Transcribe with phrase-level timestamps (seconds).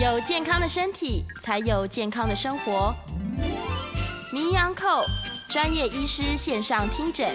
[0.00, 2.94] 有健康的身体，才有健康的生活。
[4.32, 5.04] 名医堂扣
[5.50, 7.28] 专业医师线上听诊，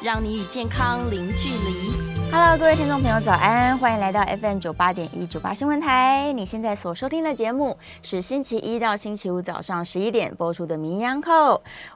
[0.00, 2.11] 让你与健康零距离。
[2.34, 3.76] Hello，各位听众朋友，早安！
[3.76, 6.32] 欢迎来到 FM 九八点一九八新闻台。
[6.32, 11.30] 你现在所收听的节目是星期一到星期五早上十一点播出的《名医堂扣》，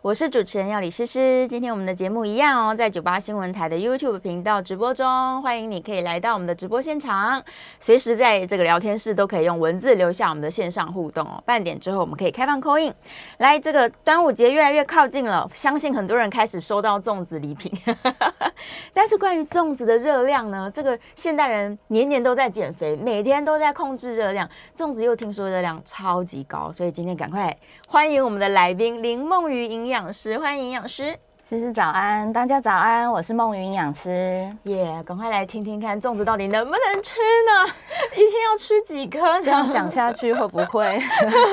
[0.02, 1.48] 我是主持人要李诗诗。
[1.48, 7.42] 今天我们的节目一样哦，在九八新闻台的 YouTube 频道直播中，欢迎你可以来到我们的直播现场，
[7.80, 11.42] 随时在这个聊天室都可以用文字留下我们的线上互动哦。
[11.46, 12.94] 半点之后我们可以开放 call in。
[13.38, 17.72] 来，这个端午节越来越靠近了，相信很多人开始收到粽子礼品，
[18.92, 20.70] 但是关于粽子的热量呢？
[20.72, 24.48] 这个现代人年年都在减肥，每天都在控制热量。
[24.76, 27.56] 粽子又听说热量超级高，所以今天赶快
[27.88, 31.16] 欢迎我们的来宾林梦瑜营养师，欢迎营养师。
[31.48, 34.52] 诗诗早安，大家早安，我是梦云营养师。
[34.64, 37.12] 耶，赶快来听听看粽子到底能不能吃
[37.46, 37.72] 呢？
[38.14, 39.40] 一天要吃几颗？
[39.40, 41.00] 这样讲下去会不会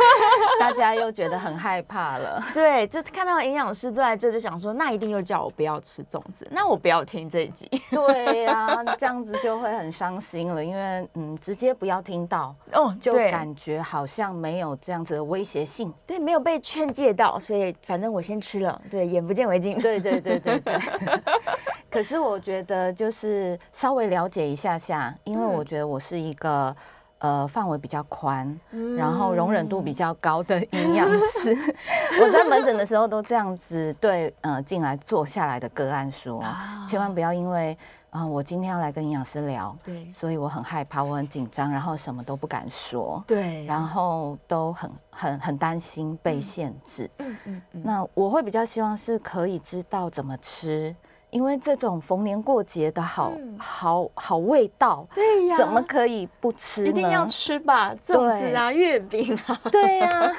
[0.59, 2.43] 大家又觉得很害怕了？
[2.55, 7.69] 对，就看到营养师坐在这，就想说，那一定又叫我不要吃粽子，那我不要听这一集。
[7.91, 19.82] 对呀、啊， 这样子就会很伤心了，因为嗯，直接不要听到哦，就感觉好像没有这样子的威胁性，对，没有被劝诫到，所以反正我先吃了，对，眼不见为净。
[19.83, 20.79] 对对对对对，
[21.91, 26.75] 可是我觉得就是稍微了解一下下，因为我觉得我是一个
[27.19, 28.59] 呃范围比较宽，
[28.97, 31.55] 然后容忍度比较高的营养师。
[32.21, 36.43] 我在门诊的时候都这样子对呃进来坐下来的个案说，
[36.87, 37.77] 千万不要因为。
[38.13, 50.95] 啊、嗯，我今天要来跟营养师聊，对，所以我很害怕，我很紧张，然后什么都不敢说，对，然后都很很很担心被限制，嗯嗯，嗯，嗯，那我会比较希望是可以知道怎么吃。
[51.33, 56.87] 因为这种逢年过节的好、嗯、好好味道，对呀，怎么可以不吃呢？
[56.87, 60.31] 一定要吃吧，粽子啊，月饼啊，对呀，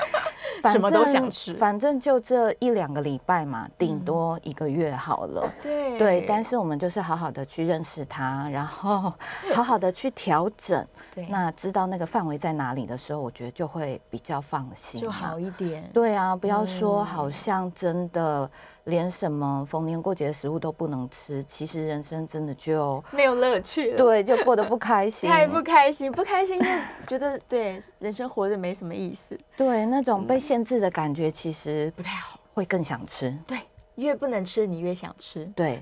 [0.70, 1.54] 什么都想吃。
[1.54, 5.50] 反正就这一两个礼拜嘛，顶多一个月好了。
[5.62, 9.10] 对对，但是我们就是好好的去认识它，然后
[9.54, 10.86] 好好的去调整。
[11.14, 15.88] 对，那知道那个范围在哪里的时候，我觉得就会比较放心，就好一点。
[15.94, 18.50] 对啊，不要说好像真的。
[18.84, 23.96] 连什么逢年过节的食物都不能吃，其实人生真的就没有乐趣了。
[23.96, 26.58] 对，就过得不开心， 太不开心，不开心
[27.06, 29.38] 就觉得对人生活着没什么意思。
[29.56, 33.36] 对，那种被限制的感觉其实不太好，会更想吃。
[33.46, 33.58] 对。
[33.96, 35.44] 越不能吃，你越想吃。
[35.56, 35.78] 对，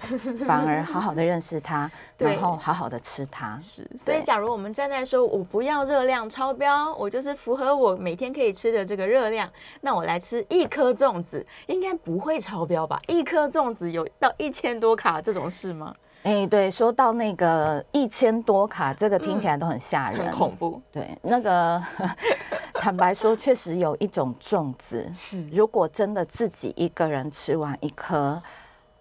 [0.46, 3.58] 反而好好的认识它， 然后好好的吃它。
[3.60, 9.48] 是，所以假如我们站在说，我不要热量超标，我就是符合我每天可以吃的这个热量，
[9.80, 13.00] 那我来吃一颗粽子，应该不会超标吧？
[13.06, 15.94] 一颗粽子有到一千多卡这种事吗？
[16.24, 20.80] 哎、欸，对，说到那个一千多卡，这个听起来都很吓人，嗯、很恐怖。
[20.92, 21.82] 对，那个
[22.74, 28.42] 坦白说，确实有一种粽子， 是如果真的自己一个人吃完一颗，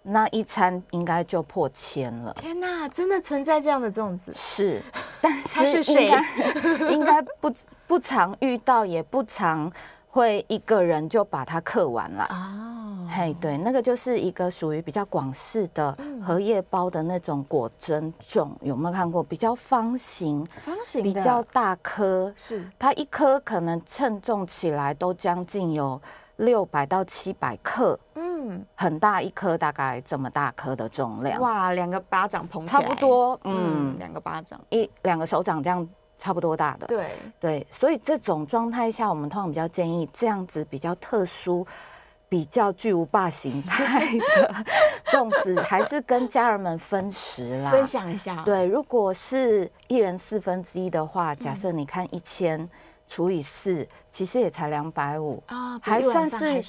[0.02, 2.32] 那一餐应该就破千了。
[2.40, 4.32] 天哪，真的存在这样的粽子？
[4.34, 4.82] 是，
[5.22, 5.32] 但
[5.66, 6.24] 是应该
[6.92, 7.52] 应该不
[7.86, 9.70] 不常遇到，也不常。
[10.12, 12.26] 会一个人就把它刻完了。
[12.28, 19.22] 哦，嘿对，那个就是一个属于比较广式的荷叶包的那种果珍种，有没有看过？
[19.22, 22.62] 比较方形，方形比较大颗，是。
[22.78, 25.98] 它一颗可能称重起来都将近有
[26.36, 35.88] 六百到七百克，嗯，很大一颗，大概这么大颗的重量，哇，两个巴掌捧起来，差不多，嗯，嗯，两个巴掌，一两个手掌这样。
[36.22, 41.66] 差不多大的，对对，所以这种状态下，我们通常比较建议这样子比较特殊、
[42.28, 44.06] 比较巨无霸形态
[44.36, 44.54] 的
[45.10, 48.40] 粽子，还是跟家人们分食啦，分享一下。
[48.44, 52.70] 对，如果是一人四分之一的话，假设你看一千
[53.08, 56.62] 除以四，其实也才两百五啊，还算是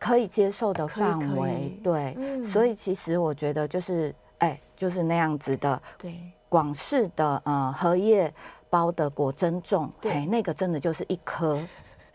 [0.00, 1.78] 可以接受的范围。
[1.80, 6.18] 对，嗯，所以其实我觉得就是哎，就是那样子的，对，
[6.48, 8.34] 广式的呃荷叶。
[8.70, 11.60] 包的果珍重，对，那个真的就是一颗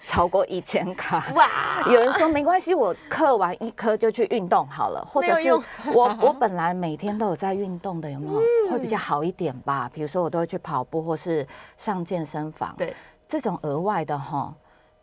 [0.06, 1.32] 超过一千卡。
[1.34, 1.84] 哇！
[1.88, 5.54] 有人说没关系，我嗑完一颗就去运动好了，或者是
[5.94, 9.90] 我我本来每天都有在运动的，有没有、嗯、会比较好一点吧？
[9.94, 11.46] 比如说我都会去跑步或是
[11.78, 12.96] 上健身房，对，
[13.28, 14.54] 这种额外的哈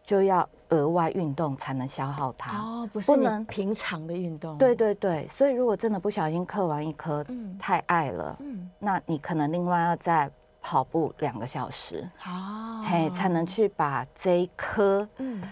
[0.04, 4.56] 就要额外运动才能消耗它哦，不是不能平常的运动。
[4.56, 10.31] 对对对，所以如果真的不小心嗑完一颗，嗯，太爱了，嗯，那你可能另外要再。
[10.62, 15.43] 跑步两个小时，哦，嘿，才能去把这一颗，嗯，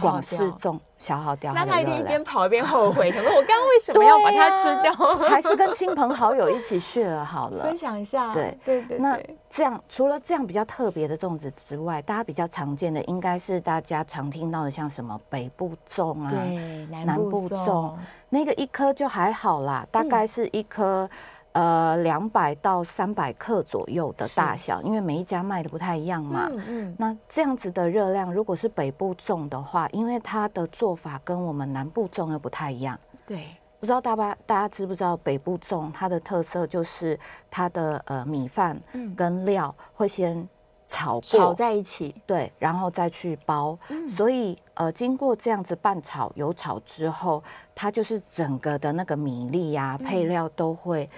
[0.00, 1.52] 广式粽消耗掉。
[1.54, 4.92] 那他一定一边跑一边后悔，想说我刚刚为什么要把它 吃掉？
[4.92, 8.32] 啊、还是跟亲朋好友一起 share 好了，分享一下。
[8.34, 8.98] 对对对。
[8.98, 9.18] 那
[9.48, 17.94] 这样除了这样比较特别的粽子之外，大家比较常见的应该是大家常听到的，像什么北部粽啊，对，南部粽，
[18.28, 21.04] 那个一颗就还好啦，大概是一颗。
[21.06, 21.10] 嗯
[21.52, 26.48] 呃，两百到三百克左右的大小，因为每一家卖的不太一样嘛。
[26.50, 26.96] 嗯嗯。
[26.98, 32.98] 那这样子的热量，如果是北部粽的话，因为它的做法跟我们南部粽又不太一样。
[33.26, 33.48] 对。
[33.78, 37.18] 不知道大家大家知不知道北部粽它的特色就是
[37.50, 38.80] 它的呃米饭
[39.16, 40.48] 跟料会先
[40.88, 43.78] 炒过炒在一起，对，然后再去包。
[43.90, 44.08] 嗯。
[44.08, 47.42] 所以呃，经过这样子拌炒油炒之后，
[47.74, 51.10] 它就是整个的那个米粒呀、啊、配料都会。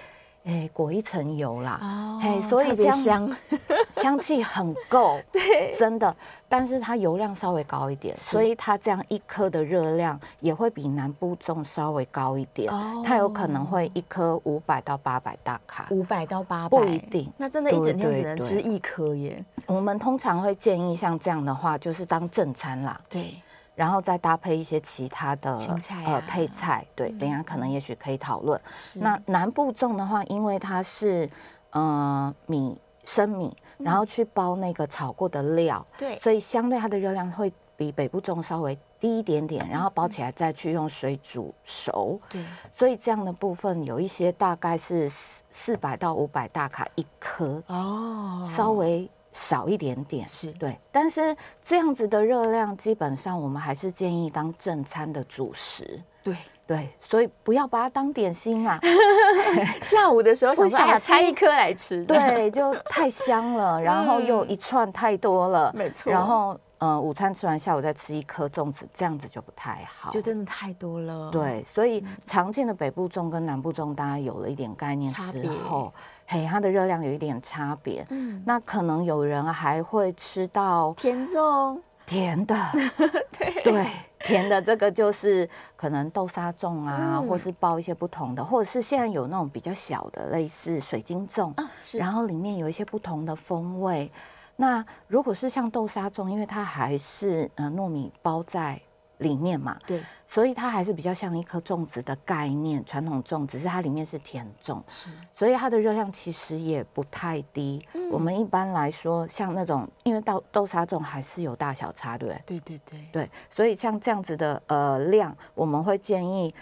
[0.45, 1.79] 哎，裹一层油啦，
[2.21, 3.37] 哎、哦，所以这样香，
[3.91, 6.15] 香气很够， 对，真的。
[6.47, 12.71] 但是它油量稍微高一点，所以它这样一颗的热量也会比南部粽稍微高一点。
[12.71, 17.27] 哦，它有可能会一颗五百到八百大卡，五百到八百不一定。
[17.37, 19.43] 那真的，一整天只能吃一颗耶。
[19.65, 23.01] 我们通常会建议像这样的话，就是当正餐啦。
[23.09, 23.33] 对。
[23.75, 28.59] 然后再搭配一些其他的菜、啊、呃配菜，对，嗯、等一下可能也许可以讨论。
[28.95, 31.25] 那南部粽的话，因为它是
[31.71, 39.67] 嗯、呃、米生米，然后去包那个炒过的料，对、嗯，所以相对它的热量会比北部粽稍微低一点点。
[39.67, 42.43] 然后包起来再去用水煮熟，对，
[42.73, 49.09] 所以这样的部分有一些大概是四四百到五百大卡一颗哦，稍微。
[49.35, 56.01] 少一点点是对，但是这样子的热量，基本上我们还是建议当正餐的主食。
[56.23, 58.79] 对对，所以不要把它当点心啊。
[59.83, 66.09] 下午的时候想说，哎呀，拆一颗来吃，对，就太香了， 然后又一串太多了，没错。
[66.09, 71.29] 然后呃，午餐吃完，下午再吃一颗粽子，这样子就不太好，就真的太多了。
[71.29, 75.93] 对，所以常见的北部粽跟南部粽，大家有了一点概念之后。
[76.27, 78.05] 嘿，它的热量有一点差别。
[78.09, 82.55] 嗯，那可能有人还会吃到甜粽，甜的，
[83.37, 83.87] 对对，
[84.19, 94.11] 甜的这个就是可能豆沙粽啊，嗯、或是包一些不同的，或者是现在有那种比较小的，类似水晶粽，啊、然后里面有一些不同的风味。
[94.57, 98.81] 那如果是像豆沙粽，因为它还是呃糯米包在
[99.19, 100.01] 里面嘛，对。
[100.27, 107.79] 所以它还是比较像一颗粽子的概念，传统粽，只是它里面是甜粽，是，所以它的热量其实也不太低。
[107.93, 112.59] 嗯，我们一般来说，像那种，因为豆豆沙粽还是有大小差，对不对？
[112.59, 116.53] 对对对对，所以像这样子的呃量，我们会建议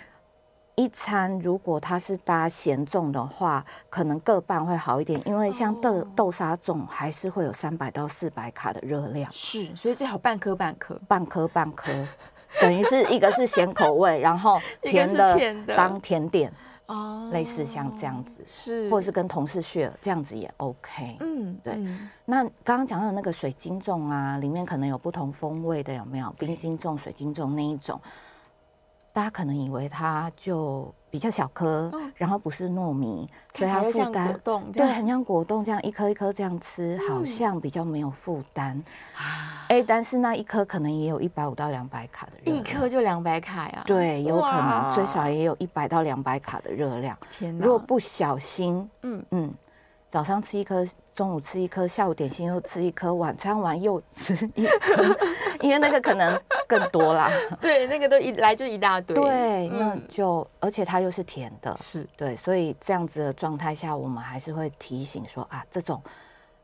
[0.75, 11.91] 一餐如果它是搭咸粽的话，可能各半会好一点，因为像豆、哦、豆沙粽还是会有三百到四百卡的热量，是，所以最好半颗半颗，半颗半颗。
[12.61, 15.37] 等于是一个是咸口味，然后甜的
[15.75, 16.51] 当甜点
[16.87, 21.17] 哦，类似像这样子是，或者是跟同事 share 这样子也 OK。
[21.19, 21.77] 嗯，对。
[22.25, 27.99] 那刚刚讲到那个水晶粽啊，里面可能有不同风味的，有没有冰晶粽、水晶粽那一种？
[29.11, 30.93] 大家可能以为它就。
[31.13, 34.35] 比较小颗，然后不是糯米，所以它负担
[34.73, 38.83] 对，很像果冻这样一颗一颗这样吃，好像比较没有负担
[39.15, 39.63] 啊。
[39.69, 43.83] 哎，但是那一颗可能也有一百五到两百卡的热量，一颗就两百卡呀？
[43.85, 47.15] 对，有可能最少也有一百到两百卡的热量。
[47.29, 47.63] 天哪！
[47.63, 49.53] 如果不小心，嗯嗯。
[50.13, 55.17] 早上吃一颗，中午吃一颗，下午点心又吃一颗，晚餐完又吃一颗，
[55.59, 57.31] 因为那个可能更多啦。
[57.59, 59.15] 对，那个都一来就一大堆。
[59.15, 65.99] 对，那就、嗯、而且它又是甜的，是对，所以这样子的状态下，我们还是会提醒说啊，这种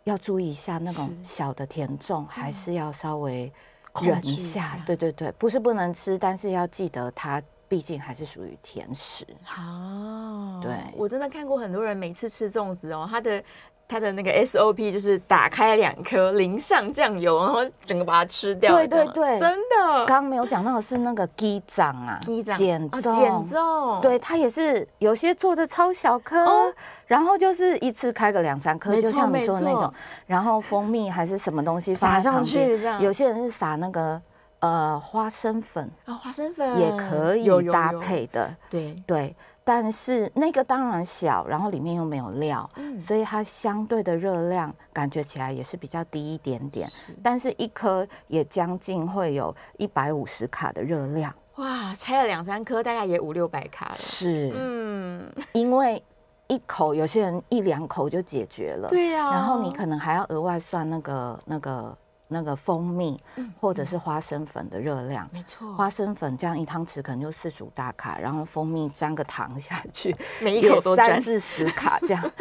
[0.04, 3.52] 要注意一下，那种小的甜粽还是要稍微
[4.00, 4.60] 忍一下。
[4.60, 7.42] 一下对对对，不是不能吃，但是要记得它。
[7.70, 9.26] 毕竟还是属于甜食。
[9.44, 13.44] 好、哦，对，我真的看过很多人每次吃粽子哦，他的
[13.88, 18.76] 他的那个 SOP 就是打开两颗，淋上酱油，然后整个把它吃掉。
[18.76, 20.06] 对对对，真的。
[20.06, 26.74] 刚刚没有讲到的是那个鸡掌啊，鸡掌碱粽，碱粽，对，它也是有些做的超小颗，哦、
[27.06, 29.94] 然后就是一次开个两三颗，就像你说的那种，
[30.26, 33.00] 然后蜂蜜还是什么东西撒上去这样。
[33.00, 34.20] 有些人是撒那个。
[34.60, 35.90] 呃，花生粉。
[36.06, 36.78] 啊，花生粉。
[36.80, 39.04] 也可以搭配的，对。
[39.08, 56.04] 对，但是那个当然小，然后里面又没有料，嗯，所以它相对的热量感觉起来也是比较低一点点，是，但是一颗也将近会有一百五十卡的热量，哇，拆了两三颗大概也五六百卡了，是，嗯，因为
[56.48, 61.96] 一口有些人一两口就解决了，对呀，然后你可能还要额外算那个那个。
[62.30, 63.20] 那个蜂蜜
[63.60, 65.28] 或者是花生粉的热量。
[65.34, 72.32] 没错，花生粉这样一汤匙可能就四十五大卡，然后蜂蜜沾个糖下去， 每一口都三四十卡这样。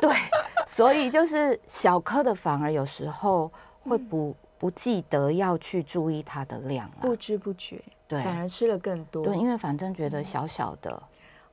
[0.00, 0.14] 对，
[0.66, 3.50] 所以就是小颗的反而有时候
[3.84, 9.24] 会不不记得要去注意它的量，不知不觉，对，反而吃了更多。
[9.24, 11.02] 对，因为反正觉得小小的。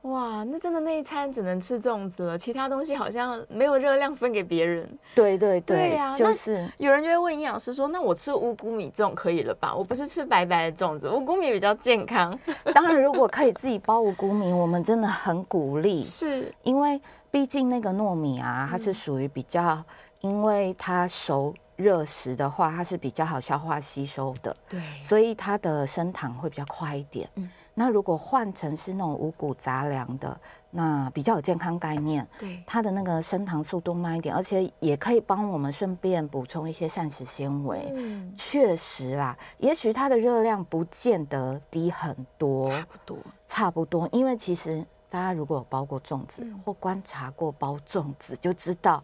[0.02, 4.88] 哇，那真的那一餐只能吃粽子了，其他东西好像没有热量分给别人。
[5.14, 9.74] 对对对，对呀、啊，就是有人就会问营养师说：“那我吃五谷米粽可以了吧？
[9.74, 12.38] 我不是吃白白的粽子，五谷米比较健康。
[12.72, 16.02] ”当然，如果可以自己包五谷米，我们真的很鼓励。
[16.04, 16.98] 是因为
[17.30, 19.84] 毕竟那个糯米啊，它是属于比较，嗯、
[20.20, 24.56] 因为它熟热食的话，它是比较好消化吸收的。
[24.68, 27.28] 对，所以它的升糖会比较快一点。
[27.34, 27.50] 嗯。
[27.78, 37.92] 那如果换成是那种五谷杂粮的，那比较有健康概念，对它的那个升糖速度慢一点，而且也可以帮我们顺便补充一些膳食纤维。
[37.94, 44.08] 嗯，确实啦，也许它的热量不见得低很多，差不多，差不多。
[44.10, 49.02] 因为其实大家如果有包过粽子，嗯、或观察过包粽子，就知道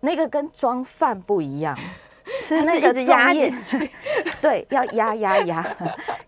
[0.00, 1.78] 那个跟装饭不一样。
[2.44, 3.90] 是那个压进去，
[4.40, 5.76] 对，要压压压，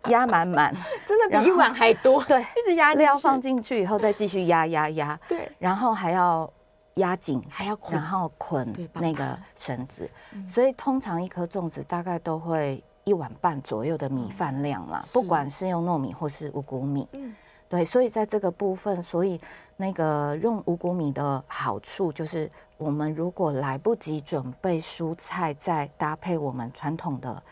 [0.09, 0.75] 压 满满，
[1.07, 2.23] 真的比一碗还多。
[2.25, 6.51] 对，一直压，料放进去以后再继续压压压，对，然后还要
[6.95, 10.09] 压紧，还要捆，然后捆那个绳子。
[10.49, 17.09] 所以通常一颗粽子大概都会一碗半左右的米饭量啦，不管是用糯米或是五谷米。
[17.13, 17.35] 嗯，
[17.71, 19.41] 对，所以在这个部分，所以
[19.79, 22.51] 那个用五谷米的好处就是。
[22.81, 27.43] 我们如果来不及准备蔬菜，再搭配我们传统的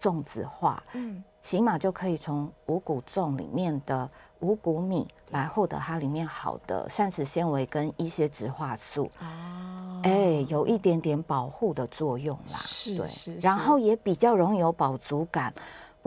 [0.00, 4.08] 粽子话，嗯，起码就可以从五谷粽里面的
[4.40, 15.52] 五谷米来获得它里面好的膳食纤维跟一些植化素，哦，哎，有一点点保护的作用啦，是，对，是，是，然后也比较容易有饱足感。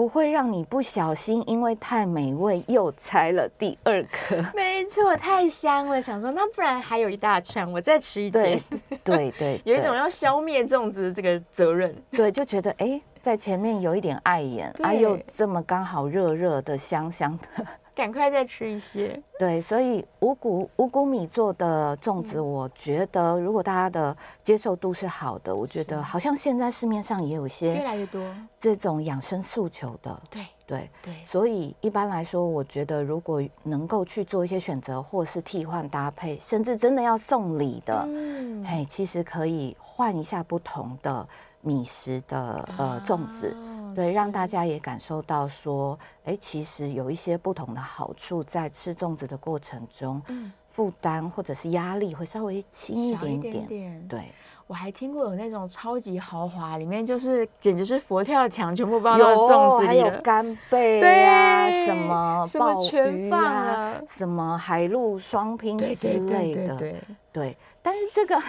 [0.02, 4.36] 不会让你不小心，因为太美味又拆了第二颗。
[4.56, 8.60] 没错，太香了，想说那不然还有一大串，我再吃一点。
[8.80, 11.96] 对对对， 有一种要消灭粽子的这个责任。
[12.10, 17.64] 对，就觉得哎，在前面有一点碍眼，哎又，这么刚好热热的、香香的。
[17.94, 19.22] 赶快再吃一些。
[19.38, 28.22] 对，所以五谷五谷米做的粽子，我觉得如果大家的接受度是好的，我觉得好像现在市面上也有些越来越多
[28.60, 30.22] 这种养生诉求的。
[30.30, 41.28] 对对对，所以一般来说，我觉得如果能够去做一些选择，或是替换搭配，甚至真的要送礼的，嗯，嘿，其实可以换一下不同的
[41.62, 43.56] 米食的呃粽子。
[43.96, 53.68] 对，让大家也感受到说，哎，其实有一些不同的好处，在吃粽子的过程中，嗯，负担或者是压力会稍微轻一点点。
[53.68, 54.32] 点对，
[54.72, 67.58] 我还听过有那种超级豪华，里面就是简直是佛跳墙，全部包到粽子里，还有干贝啊，对什么鲍鱼啊，啊什么海陆双拼之类的，对，对，对，对，对。
[67.84, 68.42] 但是这个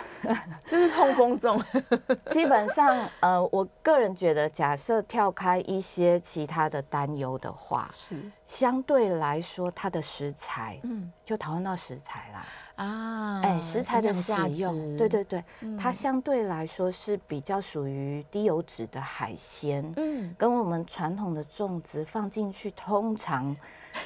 [0.68, 1.60] 就是痛风粽，
[2.30, 8.14] 基本上，呃，我个人觉得，假设跳开一些其他的担忧的话，是
[8.46, 12.44] 相对来说，它的食材，嗯，就讨论到食材啦，
[12.76, 15.44] 啊，哎，食材的使用，对对对，
[15.78, 23.56] 它相对来说是比较属于低油脂的海鲜，嗯，跟我们传统的粽子放进去，通常。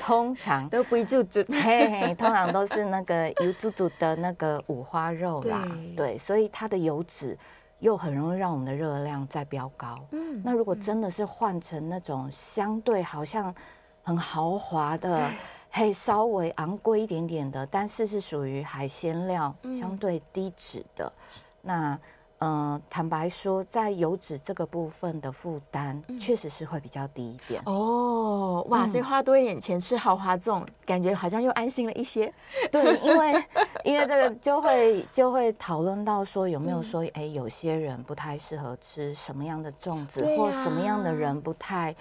[0.00, 5.62] 通常 都不煮煮，嘿嘿，通常都是那个油煮煮的那个五花肉啦，
[5.94, 7.38] 对，对，所以它的油脂
[7.78, 10.04] 又很容易让我们的热量再飙高。
[10.10, 13.54] 嗯，那如果真的是换成那种相对好像
[14.02, 15.30] 很豪华的，
[15.78, 21.12] 嘿，稍微昂贵一点点的，但是是属于海鲜料，相对低脂的，
[21.60, 21.98] 那。
[22.40, 27.62] 嗯、呃，坦白说，在油脂这个部分的负担，确实是会比较低一点。
[27.64, 32.30] 哦，哇，所以花多一点钱吃豪华粽，感觉好像又安心了一些。
[32.70, 33.44] 对，因为
[33.84, 41.96] 因为这个就会就会讨论到说，有没有说，哎、嗯，有些人不太适合吃什么样的粽子，啊、或什么样的人不太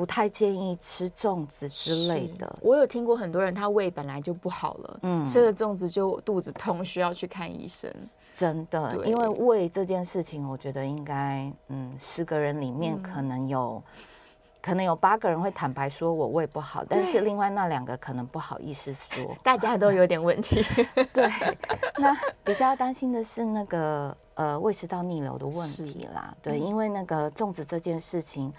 [0.00, 2.50] 不太建议吃粽子之类的。
[2.62, 7.92] 我有听过很多人，他胃本来就不好了，嗯，吃了粽子就肚子痛，需要去看医生。
[8.34, 13.92] 真的，因为胃这件事情，我觉得应该，嗯，十个人里面可能有，嗯、
[14.62, 20.64] 可能有八个人会坦白说我胃不好，但是另外那两个可能不好意思说，大家都有点问题。
[21.12, 21.30] 对，
[22.00, 26.34] 那比较担心的是那个呃胃食道逆流的问题啦。
[26.40, 28.50] 对，因为那个粽子这件事情，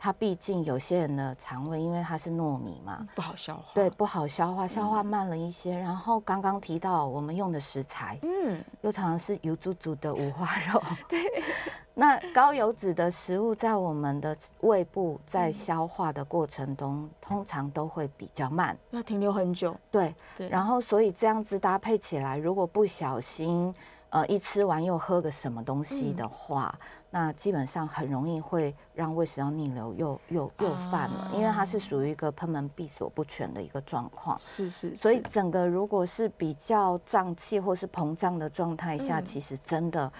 [0.00, 3.64] 它毕竟有些人的肠胃，因为它是糯米嘛，不好消化。
[3.74, 5.74] 对，不好消化，消化慢了一些。
[5.74, 10.80] 嗯、然后刚刚提到我们用的食材，嗯，又常常是油煮煮的五花肉。
[11.08, 11.20] 对。
[11.94, 19.76] 那高油脂的食物在我们的胃部在消化的过程中，嗯、通常都会比较慢，要停留很久。
[19.90, 20.14] 对。
[20.36, 20.48] 对。
[20.48, 23.74] 然后，所以这样子搭配起来，如果不小心，
[24.10, 26.74] 呃，一吃完又喝个什么东西的话。
[26.82, 34.38] 嗯那基本上很容易会让胃食道逆流又又又犯了，因为它是属于一个喷门闭锁不全的一个状况。
[34.38, 34.94] 是是。
[34.94, 40.12] 所以整个如果是比较胀气或是膨胀的状态下，其实真的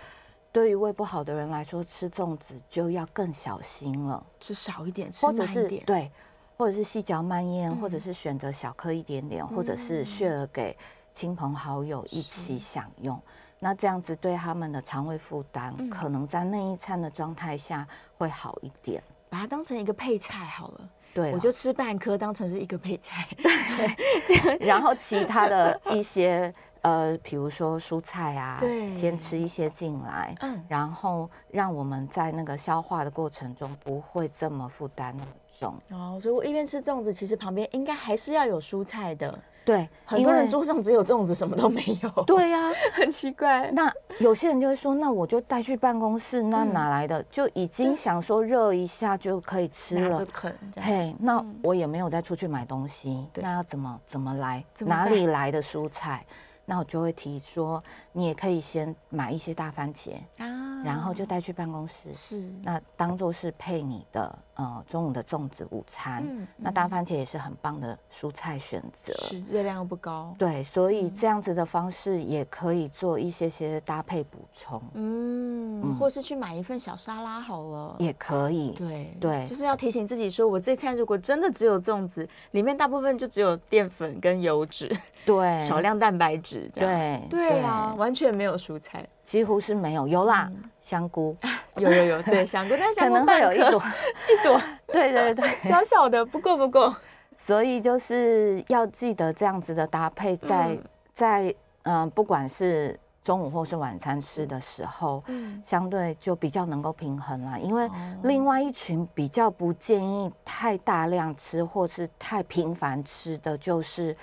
[0.51, 6.11] 对于胃不好的人来说，吃粽子就要更小心了，吃少一点，或者是对，
[6.57, 10.75] 或者是细嚼慢咽，或者是选择小颗一点点，或者是 share 给
[11.13, 13.21] 亲朋好友一起享用。
[13.59, 17.87] 那这样子对他们的肠胃负担，嗯、可能在那一餐的状态下
[18.17, 20.89] 会好一点，把它当成一个配菜好了。
[21.15, 23.27] 对，我就吃半颗当成是一个配菜。
[23.37, 26.53] 对， 然后其他的一些
[26.89, 35.75] 呃，比如说蔬菜啊，对，先吃一些进来，嗯，然后让我们在那个消化的过程中不会这么负担那么重。
[35.91, 39.39] 哦，所以我一边吃粽子，其实旁边应该还是要有蔬菜的。
[39.67, 42.11] 对，很多人桌上只有粽子，什么都没有。
[42.25, 43.71] 对呀、啊，很奇怪。
[43.73, 47.21] 那有些人就会说，那我就带去办公室，那哪来的？
[47.21, 50.25] 嗯、就已经想说热一下就可以吃了。
[50.25, 54.65] 啃嘿，那我也没有再出去买东西，嗯、那要怎么怎么来？
[54.87, 56.25] 哪里来的蔬菜？
[56.71, 57.83] 那我就会提说，
[58.13, 60.13] 你也可以先买一些大番茄。
[60.37, 66.25] 啊，然后就带去办公室，是那当做是配你的呃中午的粽子午餐。
[66.27, 70.35] 嗯，那大番茄也是很棒的蔬菜选择，是热量又不高。
[70.39, 74.81] 对，所以这样子的方式也可以做一些些搭配补充。
[74.95, 78.73] 嗯，嗯或是去买一份小沙拉好了，也可以。
[78.73, 84.91] 对对，对就是要提醒自己说，我这餐如果真的只有粽子，里面大部分就只有淀粉跟油脂。
[85.25, 86.71] 对，少量蛋白质。
[86.75, 90.09] 对对啊，完全没有蔬菜，几乎是没有。
[90.09, 91.37] 有啦，香菇
[91.77, 93.83] 有有有，对 香菇，但可能会有一朵
[94.31, 94.59] 一朵。
[94.91, 96.91] 对对对，小小的，不够不够。
[97.37, 100.79] 所以就是要记得这样子的搭配，在
[101.13, 105.23] 在嗯，不管是中午或是晚餐吃的时候，
[105.63, 107.59] 相对就比较能够平衡啦。
[107.59, 107.87] 因为
[108.23, 114.17] 另外一群比较不建议太大量吃或是太频繁吃的就是。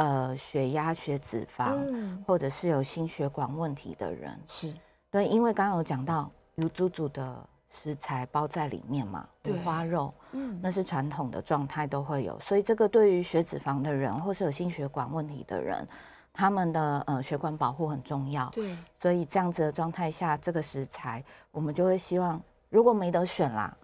[0.00, 4.72] 呃，血压、血脂肪，嗯、或者是有心血管问题的人，是。
[5.10, 15.86] 对，因为刚刚有讲到有煮煮的食材包在里面嘛，五花肉，嗯，那是传统的状态都会有，所以这个对于血脂肪的人，或是有心血管问题的人，
[16.32, 23.76] 他们的呃血管保护很重要，对，所以这样子的状态下，这个食材我们就会希望，如果没得选啦。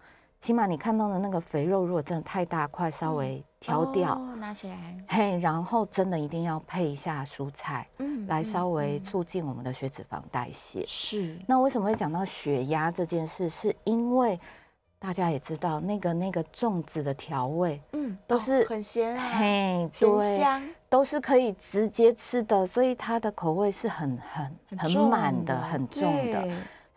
[0.47, 10.85] 起码你看到的那个肥肉，如果真的太大块，稍微挑掉，嗯哦，拿起来，嘿，然后真的一定要配一下蔬菜，嗯，来稍微促进我们的血脂肪代谢。
[10.87, 11.37] 是。
[11.49, 13.49] 那为什么会讲到血压这件事？
[13.49, 14.39] 是因为
[15.01, 26.49] 大家也知道，那个那个粽子的调味，嗯，都是很咸，嘿，咸香，都是可以直接吃的，所以它的口味是很很很满的，很重的。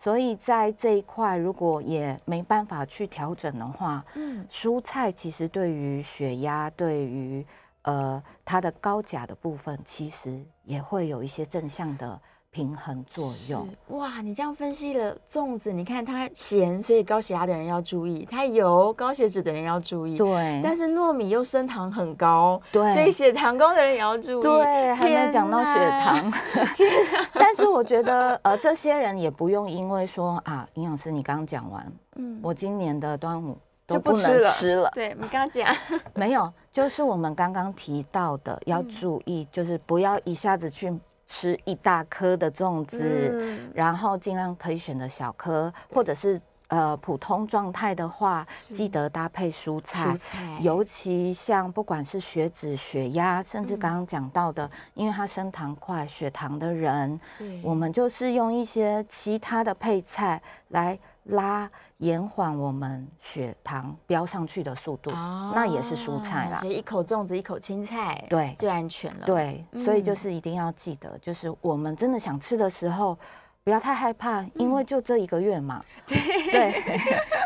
[0.02, 7.46] 所以在这一块，如果也没办法去调整的话，嗯，蔬菜其实对于血压，对于
[7.82, 12.20] 呃它的高钾的部分，其实也会有一些正向的。
[12.52, 14.22] 平衡作用哇！
[14.22, 20.18] 你这样分析了粽子，你看它咸，所以高血压的人要注意；它油，高血脂的人要注意。
[20.18, 24.42] 对，但是糯米又升糖很高，对，所以血糖高的人也要注意。
[24.42, 26.32] 对，还没讲到血糖。
[26.76, 27.30] 天哪！
[27.36, 33.56] 但是我觉得，呃，这些人也不用因为说啊，营养师你刚刚讲完，嗯，我今年的端午
[33.88, 34.90] 就不能吃了。
[34.96, 35.76] 对，你刚刚讲
[36.16, 40.92] 没有，就是我们刚刚提到的要注意，就是不要一下子去。
[41.32, 48.74] 吃一大颗的粽子，嗯、然后尽量可以选择小颗，或者是呃普通状态的话，是。
[48.74, 50.10] 记得搭配蔬菜。
[50.10, 57.20] 蔬菜，尤其像不管是血脂、血压，甚至刚刚讲到的，嗯、因为它升糖快、血糖的人，
[57.62, 60.98] 我们就是用一些其他的配菜来
[61.30, 61.70] 拉。
[62.00, 66.56] 延缓我们血糖飙上去的速度，哦、那也是蔬菜啦。
[66.56, 69.26] 所以一口粽子，一口青菜，对，最安全了。
[69.26, 73.20] 对，所以就是一定要记得，嗯、就是我们真的想吃的时候，
[73.66, 75.84] 不要太害怕，因为就这一个月嘛。
[76.08, 76.18] 嗯、
[76.54, 76.82] 对。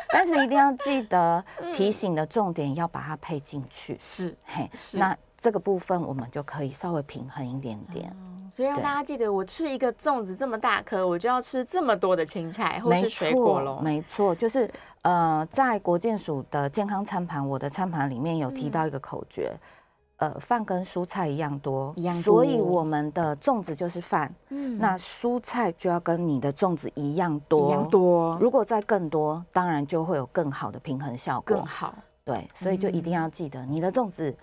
[0.09, 1.43] 但是一定要记得
[1.73, 3.97] 提醒的重点，要把它配进去。
[3.99, 8.15] 是，嘿，是那这个部分我们就可以稍微平衡一点点。
[8.53, 13.79] 所以让大家记得，我吃一个粽子这么大颗，我就要吃这么多的青菜或是水果喽。
[13.81, 14.69] 没错，就是
[15.01, 19.49] 呃，在国健署的健康餐盘，我的餐盘里面有提到一个口诀。
[19.51, 19.59] 嗯
[20.17, 24.33] 呃，饭跟蔬菜一样多，一样多，所以我们的粽子就是饭。
[24.49, 28.37] 嗯，那蔬菜就要跟你的粽子一样多，一样多。
[28.39, 31.57] 如果再更多，当然就会有更好的平衡效果。
[31.57, 34.33] 更好，对，所以就一定要记得，你的粽子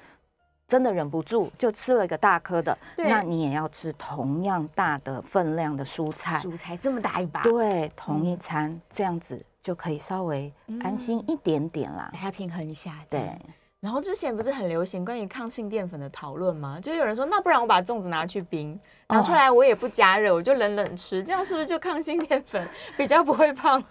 [0.71, 6.39] 真的忍不住就吃了一个大颗的，那你也要吃同样大的分量的蔬菜。
[6.39, 12.95] 蔬菜这么大一把，对，同一餐这样子就可以稍微安心一点点啦，把它平衡一下。
[13.11, 13.37] 对。
[13.81, 16.79] 然后之前不是很流行关于抗性淀粉的讨论吗？
[16.81, 18.79] 就有人说，那不然我把粽子拿去冰，
[19.09, 23.83] 拿出来我也不加热，我就冷冷吃，这样是不是就抗性淀粉比较不会胖？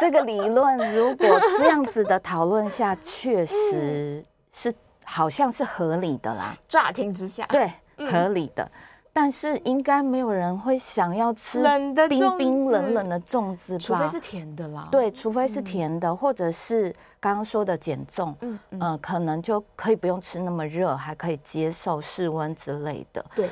[0.00, 1.26] 这个理论如果
[1.58, 4.72] 这样子的讨论下，确实 是
[5.04, 6.56] 好像是合理的啦。
[6.68, 7.72] 乍听之下，对，
[8.10, 8.70] 合理的。
[9.16, 11.62] 但是应该没有人会想要吃
[12.08, 13.78] 冰冰冷冷的粽子吧？
[13.78, 14.88] 除非是甜的啦。
[14.90, 23.24] 对，除非是甜的，或者是刚刚说的减重，嗯嗯，可能就可以不用吃那么热，还可以接受室温之类的。
[23.36, 23.48] 对，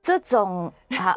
[0.00, 1.12] 这种啊，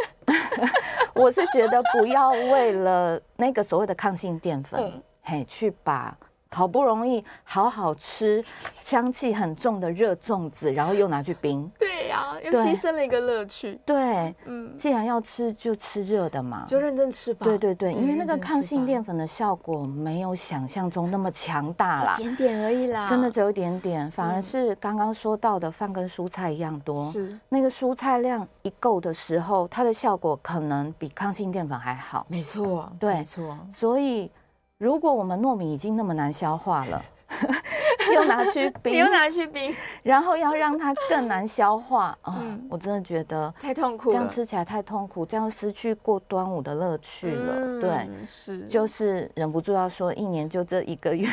[1.16, 6.14] 我是觉得不要为了那个所谓的抗性淀粉，嘿，去把。
[6.54, 8.44] 好不容易好好吃，
[8.82, 11.70] 香气很重的热粽子，然后又拿去冰。
[11.80, 13.80] 对呀、啊，又牺牲了一个乐趣。
[13.86, 17.46] 对，嗯，既然要吃，就吃热的嘛，就认真吃吧。
[17.46, 27.06] 对对对，因为那个抗性淀粉的效果没有想象中那么强大啦，一点点而已啦，真的只有一点点，反而是刚刚说到的饭跟蔬菜一样多。
[27.06, 32.26] 是，那个蔬菜量一够的时候，它的效果可能比抗性淀粉还好。
[32.28, 34.30] 没错，对，没错，所以。
[34.82, 37.06] 如果我们糯米已经那么难消化了，
[38.16, 42.40] 又拿去冰，又拿去冰，然后要让它更难消化啊！
[42.42, 47.54] 嗯、我真的觉得太痛苦了，这样吃起来太痛苦，这样失去过端午的乐趣了。
[47.60, 51.30] 嗯、对，是，就是忍不住要说，一年就这一个月，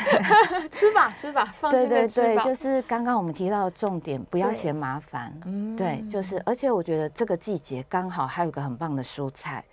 [0.71, 1.51] 吃 吧吃吧。
[1.71, 5.33] 对对对，就是刚刚我们提到的重点，不要嫌麻烦。
[5.75, 9.65] 对，对，就是，而且我觉得这个季节刚好还有个很棒的蔬菜，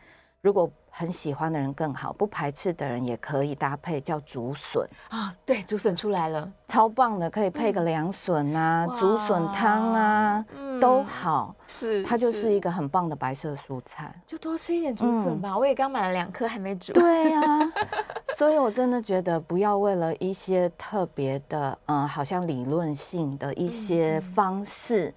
[0.45, 0.71] 如果。
[0.97, 5.36] 很喜欢的人更好，不排斥的人也可以搭配，叫竹笋啊。
[5.45, 11.53] 对，竹笋出来了，超棒的，可以配个凉笋啊、嗯、竹笋汤啊，嗯、都好。
[11.67, 14.10] 是，它就是一个很棒的白色蔬菜。
[14.25, 16.93] 就多吃一点竹笋吧，嗯、我也刚买了两颗，还没煮。
[16.93, 17.73] 对呀、啊，
[18.38, 25.13] 所以我真的觉得不要为了一些特别的，嗯，好像理论性的一些方式，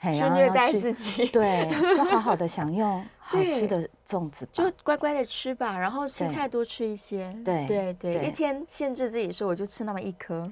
[0.00, 1.26] 嗯、去虐待自己。
[1.26, 3.04] 对，就好好的享用。
[3.28, 7.30] 好吃的粽子，就乖乖的吃吧，然后青菜多吃一些。
[7.44, 10.50] 对对对，一天限制自己说，我就吃那么一颗，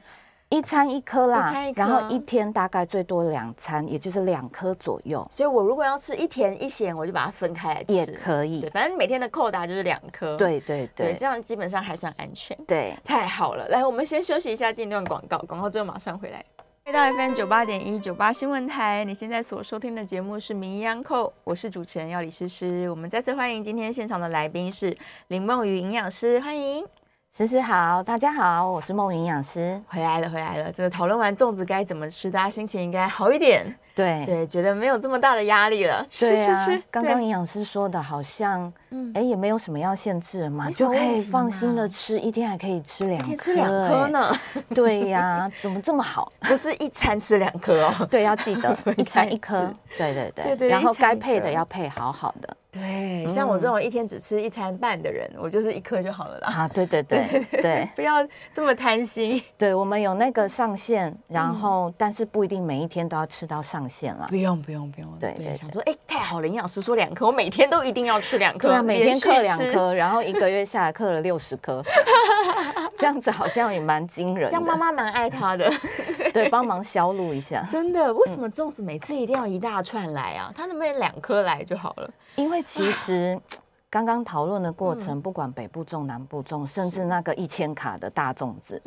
[0.51, 1.51] 一餐一颗啦。
[1.75, 5.27] 然后一天大概最多两餐，也就是两颗左右。
[5.31, 8.61] 所以我如果要吃一甜一咸，我就把它分开来吃也可以。
[8.61, 10.37] 对，反正每天的扣打就是两颗。
[10.37, 12.55] 对对对，这样基本上还算安全。
[12.67, 13.67] 对，太好了。
[13.69, 16.45] 来，我们先休息一下，进一段广告，广告之后马上回来。
[16.87, 22.89] 回到 FM 九八点一九八新闻台，你现在所收听的节目是《名医安扣》，我是主持人要李诗诗。
[22.89, 24.97] 我们再次欢迎今天现场的来宾是
[25.27, 26.87] 林梦雨营养师，欢迎。
[27.37, 30.73] 诗诗好，大家好，我是梦云营养师，回来了，回来了。
[30.73, 33.77] 这个讨论完粽子该怎么吃，大家心情应该好一点。
[33.95, 36.03] 对对，觉得没有这么大的压力了。
[36.19, 38.73] 对啊，刚刚营养师说的好像，
[39.13, 44.35] 哎，也没有什么要限制嘛，就可以放心的吃，一天还可以吃两颗，吃两颗呢。
[44.75, 46.33] 对呀，怎么这么好？
[46.49, 48.09] 不是一餐吃两颗哦。
[48.11, 49.71] 对，要记得 一餐一颗。
[49.99, 52.57] 对对对，然后该配的要配好好的。
[52.79, 56.49] 对，像我这种一天只吃一餐半的人，我就是一颗就好了啦。
[56.49, 59.43] 啊，对对对 对，不要这么贪心。
[59.57, 64.27] 对，我们有那个上限，然后但是不一定每一天都要吃到上限了。
[64.29, 65.11] 不用不用不用。
[65.19, 68.69] 对对，想说哎，太好了，营养师说两颗，我每天都一定要吃两颗。
[68.69, 71.83] 对啊，每天嗑两颗，然后一个月下来嗑了六十颗，
[72.99, 74.51] 这样子好像也蛮惊人的。
[74.51, 75.71] 这样妈妈蛮爱他的，
[76.33, 77.65] 对，帮忙销路一下。
[77.71, 80.53] 真的，为什么粽子每次一定要一大串来啊？
[80.55, 82.11] 他能不能两颗来就好了？
[82.37, 83.41] 因为其实
[83.89, 88.83] 刚刚讨论的过程，不管北部粽、南部粽，甚至那个一千卡的大粽子，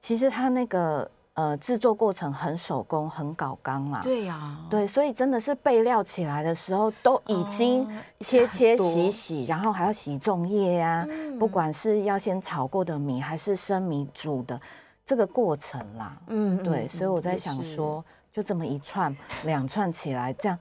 [0.00, 4.00] 其实它那个呃制作过程很手工、很搞刚啦。
[4.02, 7.88] 对呀，对，所以真的是备料起来的时候都已经
[8.20, 11.04] 切切洗洗，然后还要洗粽叶呀。
[11.40, 14.60] 不管是要先炒过的米，还是生米煮的
[15.04, 16.16] 这个过程啦。
[16.26, 20.56] 嗯，对，所以我在想说，就这么一串、两串起来，这样。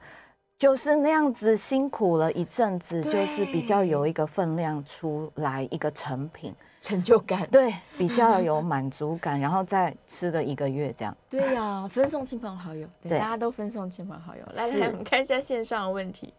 [0.61, 11.17] 就是那样子辛苦了一阵子，就是比较有一个分量出来一个成品，成就感，对，比较有满足感，然后再吃个一个月这样。
[11.27, 14.43] 对呀、啊，分送亲朋好友，对，大家都分送亲朋好友。
[14.53, 16.31] 来来，我们看一下线上的问题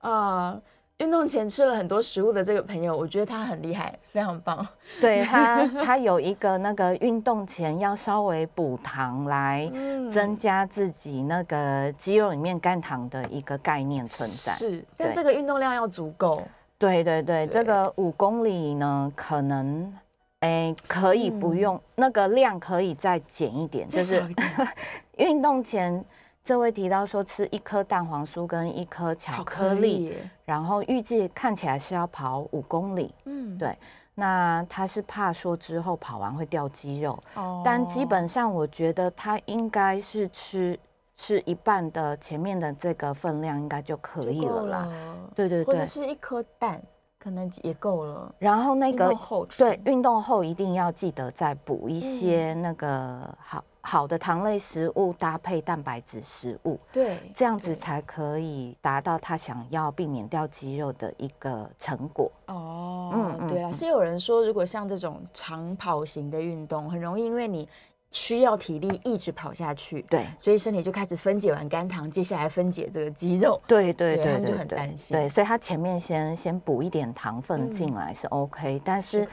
[0.00, 0.52] 啊。
[0.52, 0.62] 呃
[0.98, 4.66] 运动前吃了很多食物的这个朋友，我觉得他很厉害，非常棒。
[4.98, 9.70] 对他，他有一个那个运动前要稍微补糖来
[10.10, 14.52] 增加自己那个肌肉里面肝糖的一个概念存在。
[14.54, 16.42] 是，但这个运动量要足够。
[16.78, 19.92] 对对对，对这个五公里呢，可能
[20.40, 24.22] 哎可以不用、嗯、那个量，可以再减一点，就是
[25.18, 26.02] 运动前。
[26.46, 33.12] 这位提到说吃一颗蛋黄酥跟一颗巧克力，然后预计看起来是要跑五公里。
[33.24, 33.76] 嗯，对。
[34.14, 40.78] 那他是怕说之后跑完会掉肌肉，哦，但基本上我觉得他应该是吃
[41.16, 44.88] 吃一半的前面的这个分量应该就可以了啦。
[45.34, 46.80] 对对对，或者是一颗蛋
[47.18, 48.32] 可能也够了。
[48.38, 49.12] 然后那个
[49.58, 53.64] 对运动后一定要记得再补一些那个好。
[53.86, 62.28] 好的糖类食物搭配蛋白质食物，对，这样子才可以达到他想要避免掉肌肉的一个成果。
[62.48, 67.68] 哦，嗯，对啊，是有人说，如果像这种长跑型的运动，很容易因为你
[68.10, 75.16] 需要体力一直跑下去，对，所以身体就开始分解完肝糖，接下来分解这个肌肉，对对对，他们就很担心。
[75.16, 79.28] 对，所以他前面先先补一点糖分进来是 OK，但是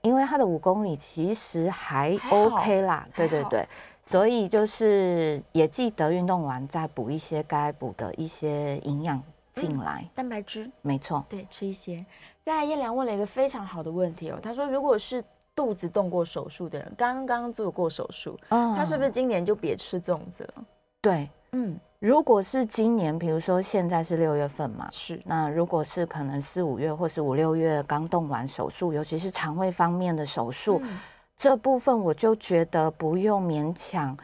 [0.00, 3.68] 因为他的五公里其实还 OK 啦，对对对。
[4.10, 12.02] 所以就是也记得运动完再补一些该补的一些营养进来，嗯，蛋白质，没错，对，吃一些。
[12.42, 15.22] 再来，燕良问了一个非常好的问题哦，他说，如果是
[15.54, 20.64] 肚子动过手术的人，刚刚做过手术，嗯，他是不是今年就别吃粽子了？
[21.02, 30.80] 对，嗯，如果是今年，比如说现在是六月份嘛，是，那如果是可能四五月或是五六月刚动完手术，尤其是肠胃方面的手术。
[30.82, 30.98] 嗯
[31.38, 34.16] 这部分我就觉得不用勉强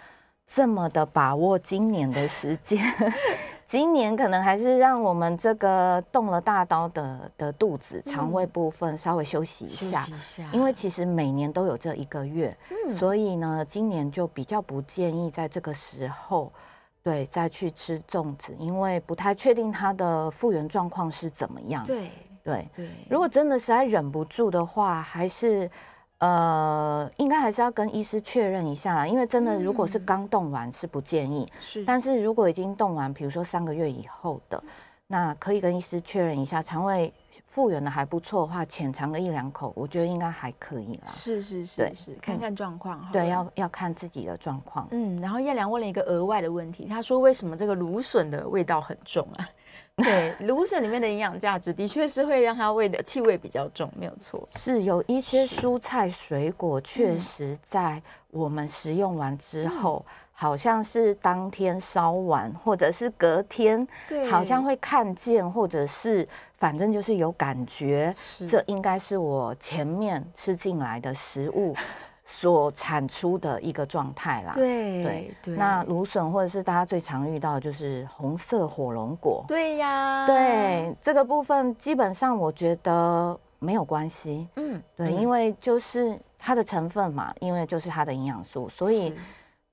[0.45, 2.85] 这么的把握今年的时间，
[3.65, 12.55] 今年可能还是让我们这个动了大刀的的肚子肠胃部分稍微休息一下，休息一下，因为其实每年都有这一个月，
[12.99, 16.53] 所以呢，今年就比较不建议在这个时候
[17.01, 21.85] 对再去吃粽子，因为不太确定它的复原状况是怎么样。
[21.85, 22.11] 对。
[22.43, 25.71] 对对，如果真的实在忍不住的话，还是。
[26.19, 34.63] 呃，应该还是要跟医师确认一下啦，因为真的，如果是刚动完是不建议，是、嗯，但是如果已经动完，比如说三个月以后的，
[35.07, 37.13] 那可以跟医师确认一下，肠胃
[37.47, 41.03] 复原的还不错的话，浅尝个一两口，我觉得应该还可以啦。
[41.05, 44.89] 是是是，对，是看看状况，对，要要看自己的状况。
[44.93, 49.49] 嗯，然后燕良问了一个额外的问题，他说为什么这个芦笋的味道很重啊？
[49.97, 54.47] 对，芦笋里面的营养价值的确是会让它味的气味比较重，没有错。
[54.57, 63.87] 是有一些蔬菜水果，确实在我们食用完之后，嗯、好像是当天烧完，或者是隔天，
[64.29, 66.29] 好像会看见，或者是
[66.59, 68.13] 反正就是有感觉。
[68.49, 71.75] 这应该是我前面吃进来的食物。
[72.27, 89.15] 所产出的一个状态啦，对对，对，那芦笋或者是大家最常遇到的就是红色火龙果，对呀，对这个部分基本上我觉得没有关系，嗯，对，因为就是它的成分嘛，因为就是它的营养素，所以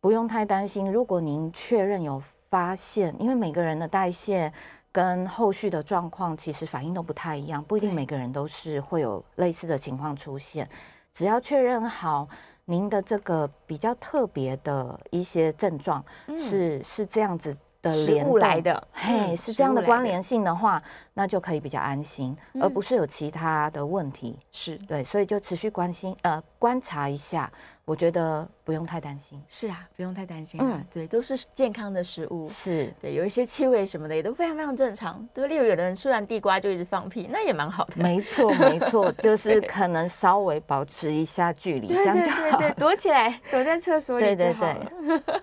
[0.02, 0.92] 不用太担心。
[0.92, 4.52] 如果您确认有发现，因为每个人的代谢
[4.92, 10.68] 跟后续的状况其实反应都不太一样，不一定每个人都是会有类似的情况出现。
[11.14, 12.28] 只要确认好
[12.66, 16.04] 您的这个比较特别的一些症状
[16.38, 20.82] 是、嗯、是这样子的连带来的，嘿，是这样的关联性的话，
[21.14, 24.38] 那就可以比较安心，而不是有其他的问题。
[24.52, 27.52] 是对，所以就持续关心呃观察一下。
[27.84, 30.66] 我觉得不用太担心，是啊，不用太担心啊。
[30.70, 35.28] 嗯，对，都是健康的食物，是对，有一些气味什么的也都非常非常正常。
[35.34, 37.94] 对，例如有的人吃完地瓜就一直放屁，那也蛮好的。
[37.98, 42.38] 没错，没错， 就是可能稍微保持一下距离，这样就好。
[42.42, 44.76] 对对对，躲起来，躲在厕所 里就好了。
[45.02, 45.42] 对对对。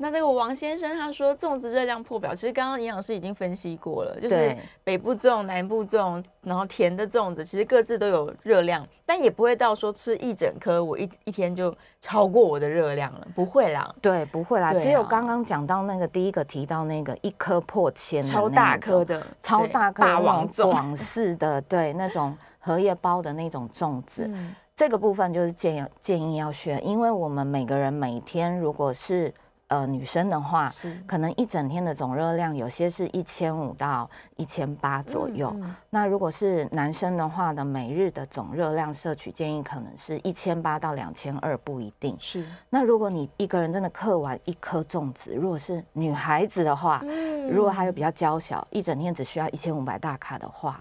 [0.00, 13.92] 那这个王先生他说粽子热量破表，其实刚刚营养师已经分析过了，就是北部粽、南部粽，然后甜的粽子其实各自都有热量，但也不会到说吃一整颗我一一天就超过我的热量了，不会啦。
[14.00, 14.72] 对，不会啦。
[14.72, 24.30] 只有刚刚讲到那个第一个提到那个一颗破千的超大颗的超大颗大王粽，广式的对那种荷叶包的那种粽子，
[24.76, 29.34] 这个部分就是建议建议要选，因为我们每个人每天如果是。
[29.68, 35.50] 呃女生的话，是可能一整天的总热量有些是一千五到一千八左右。
[35.56, 42.16] 嗯嗯、那如果是男生的话呢，每日的总热量摄取建议可能是一千八到两千二，不一定。
[42.18, 42.44] 是。
[42.68, 50.80] 那如果你一个人真的嗑完一颗粽子，如果是女孩子的话，嗯、如果还有比较娇小，一整天只需要一千五百大卡的话，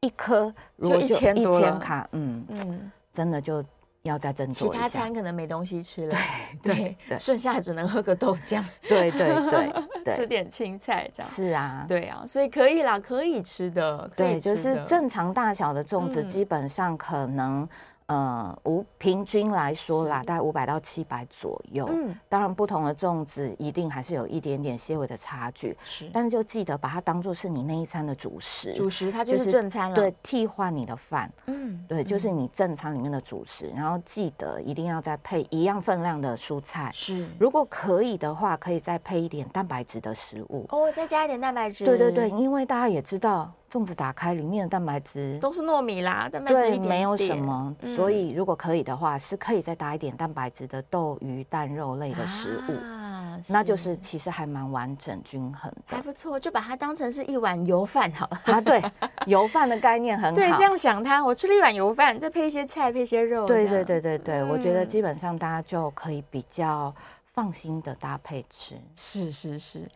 [0.00, 3.64] 一颗如果就一千卡，嗯嗯，真的就。
[4.02, 6.16] 要再斟酌一下，其他餐可能没东西吃了，
[6.62, 9.72] 对对，剩下只能喝个豆浆， 对对对，
[10.04, 10.14] 对。
[10.14, 11.32] 吃点青菜这样。
[11.32, 17.68] 是啊，对啊，所以可以啦，可以吃的，对，就是正常大小的粽子，基本上可能。
[18.12, 21.88] 呃，五平均来说啦，大概五百到七百左右。
[21.90, 25.74] 嗯，当然不同的粽子一定还是有一点点些微的差距。
[25.82, 28.74] 是，但是就记得把它当做是你那一餐的主食。
[28.74, 29.96] 主食它就是正餐了。
[29.96, 31.32] 对，替换你的饭。
[31.46, 33.72] 嗯，对，就是你正餐里面的主食。
[33.74, 36.90] 然后记得一定要再配一样分量的蔬菜。
[36.92, 40.66] 是，如果可以的话，可以再配一点蛋白质的食物。
[40.68, 41.86] 哦，再加一点蛋白质。
[41.86, 43.50] 对对对，因为大家也知道。
[43.72, 47.74] 粽子打开，里面的蛋白质都是糯米啦，蛋白质没有什么。
[47.80, 56.38] 嗯、所以如果可以的话，是可以再搭一点蛋白质的豆、鱼、蛋、肉类的食物，啊、那就是其实还蛮完整均衡的，还不错。
[56.38, 58.82] 就把它当成是一碗油饭好了啊，对，
[59.24, 60.36] 油饭的概念很好。
[60.36, 63.46] 对，这样想它，我吃了一碗油饭，再配一些菜，配一些肉。
[63.46, 66.94] 对对对对对，嗯、我觉得基本上大家就可以比较
[67.32, 68.74] 放心的搭配吃。
[68.96, 69.88] 是是是。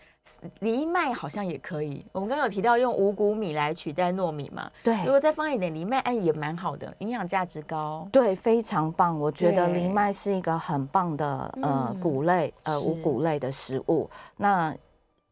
[0.60, 4.70] 藜麦好像也可以，我们刚刚有提到用五谷米来取代糯米嘛？
[4.82, 8.06] 对，如果再放一点藜麦，哎，也蛮好的，营养价值高。
[8.10, 9.18] 对，非常棒。
[9.18, 14.10] 我觉得藜麦是一个很棒的呃谷类呃五谷类的食物。
[14.36, 14.74] 那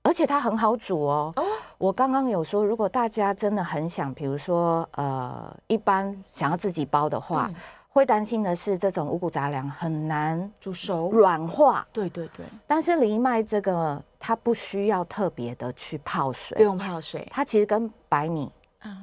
[0.03, 1.33] 而且它很好煮哦。
[1.37, 1.43] 哦，
[1.79, 7.51] 我刚刚有说，如果大家真的很想，比如说呃，一般想要自己包的话。
[7.95, 11.87] 会担心的是，这种五谷杂粮很难煮熟软化。
[11.93, 12.45] 对对对。
[12.67, 18.51] 但是藜麦这个，它不需要特别的去泡水，不用泡水，它其实跟白米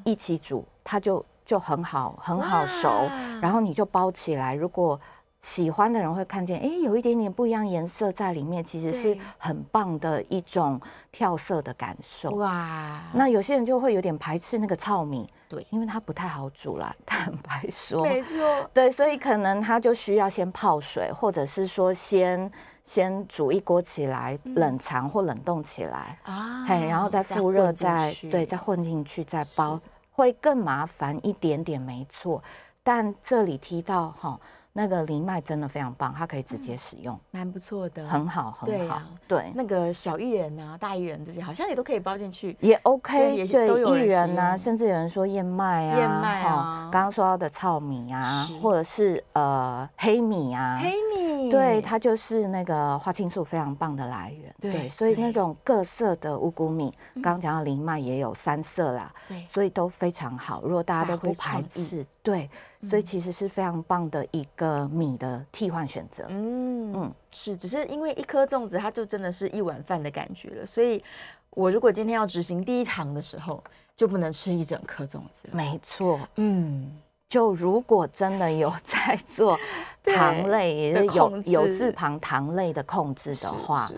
[0.03, 3.09] 一起煮，它就就很好很好熟。
[3.41, 4.99] 然后你就包起来，如果。
[5.41, 10.79] 喜欢的人会看见，哎，有一点点不一样颜色在里面，其实是很棒的一种
[11.11, 12.29] 跳色的感受。
[12.35, 13.01] 哇！
[13.13, 16.95] 那有些人就会有点排斥那个糙米，对，因为它不太好煮啦。
[17.07, 22.51] 坦白说，没错，对，所以可能它就需要先泡水，或者是说先
[22.85, 29.79] 先煮一锅起来，冷藏或冷冻起来啊，嘿，然后再复热，再对，再混进去再包，
[30.11, 32.43] 会更麻烦一点点，没错。
[32.83, 34.39] 但这里提到哈。
[34.73, 39.01] 那个藜麦真的非常棒，它可以直接使用，蛮不错的，很好，很好。
[39.27, 43.45] 对，那个小薏仁啊、大薏仁这些，好像也都可以包进去，也 OK。
[43.47, 48.23] 对，薏仁啊，甚至有人说燕麦啊，燕麦啊，刚刚说到的糙米啊，
[48.61, 54.55] 或者是呃黑米啊，黑米，对，它就是那个花青素非常棒的来源。
[54.59, 60.61] 对，所以那种各色的五谷米，刚刚讲到藜麦也有三色啦，对，所以都非常好。
[60.63, 62.49] 如果大家都不排斥，对。
[62.89, 66.25] 所以其实是非常棒的一个米的替换选择。
[66.29, 70.65] 嗯嗯，是，只是因为一颗粽子，它就真的是一碗饭的感觉了。
[70.65, 71.03] 所以，
[71.51, 73.63] 我如果今天要执行第一堂的时候，
[73.95, 75.47] 就不能吃一整颗粽子。
[75.51, 76.91] 没错，嗯，
[77.31, 79.57] 就如果真的有在做
[80.03, 83.89] 糖类，也是有有字旁糖类的控制的话。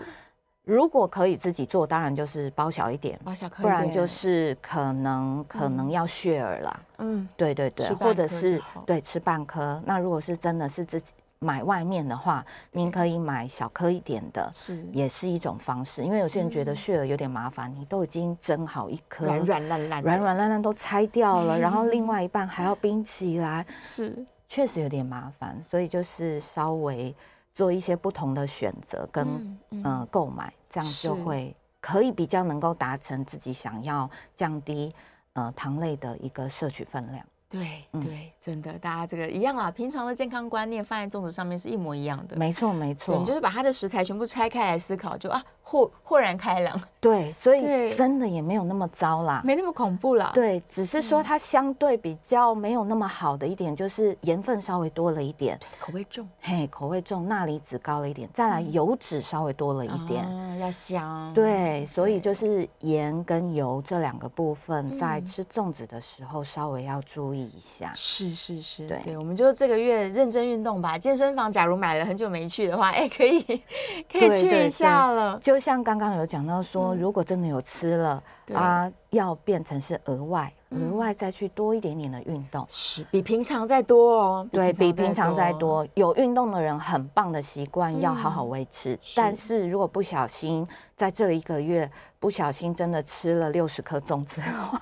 [0.62, 6.80] 如果可以自己做，当然就是包小一点，包小颗，不然就是可能可能要 share 啦。
[6.98, 9.82] 嗯，对对对，或者是对吃半颗。
[9.84, 16.02] 那如果是真的是自己买外面的话，您可以买小颗一点的，是也是一种方式。
[16.02, 25.62] 因为有些人觉得 share 有点麻烦，你都已经蒸好一颗，软软烂烂，软软烂烂都拆掉了， 然后另外一半还要冰起来，是确实有点麻烦。
[25.62, 27.14] 所以就是稍微。
[27.56, 34.92] 做一些不同的选择跟嗯，购买，这样就会可以比较能够达成自己想要降低
[35.34, 37.24] 呃糖类的一个摄取分量。
[37.54, 42.36] 对对，真的，大家这个一样啊，平常的健康观念放在粽子上面是一模一样的。
[42.36, 45.40] 没错没错，你就是把它的食材全部拆开来思考，就啊。
[45.66, 50.30] 豁豁然开朗， 对，所以真的也没有那么糟啦，没那么恐怖啦。
[50.34, 61.32] 对，只是说它相对比较没有那么好的一点，就是盐分稍微多了一点，口味重，嘿，口味重，钠离子高了一点，再来油脂稍微多了一点，嗯，要香。
[61.34, 67.90] 对，所以就是盐跟油这两个部分，在吃粽子的时候稍微要注意一下。
[67.94, 70.96] 是是是，对，我们就这个月认真运动吧。
[70.98, 73.42] 健身房假如买了很久没去的话，哎，可以
[74.12, 75.38] 可以去一下了。
[75.42, 84.48] 就像刚刚有讲到说，如果真的有吃了啊，要变成是额外额外再去多一点点的运动，是比平常再多哦。
[84.52, 85.86] 对，比平常再多。
[85.94, 90.66] 有运动的人很棒的习惯要好好维持，但是如果不小心
[90.96, 94.80] 在这一个月不小心真的吃了六十颗粽子的话，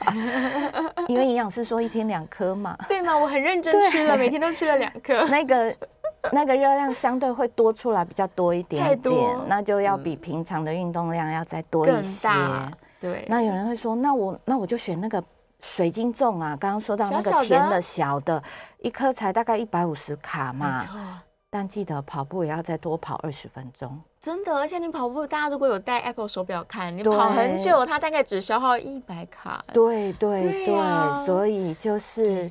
[1.08, 3.16] 因为营养师说一天两颗嘛， 对吗？
[3.16, 5.24] 我很认真吃了， 每天都吃了两颗。
[5.28, 5.74] 那个。
[6.30, 12.28] 那个热量相对会多出来比较多一点点，那就要比平常的运动量要再多一些。
[13.00, 15.22] 对，那有人会说，那我那我就选那个
[15.60, 18.40] 水晶粽啊，刚刚说到那个甜的小的，
[18.78, 20.78] 一颗才大概一百五十卡嘛。
[20.78, 21.00] 没错。
[21.50, 24.00] 但记得跑步也要再多跑二十分钟。
[24.20, 29.62] 真的，而且你跑步，大家如果有戴 Apple 手表看，你跑很久，它大概只消耗一百卡。
[29.72, 32.48] 对对对，所以就是。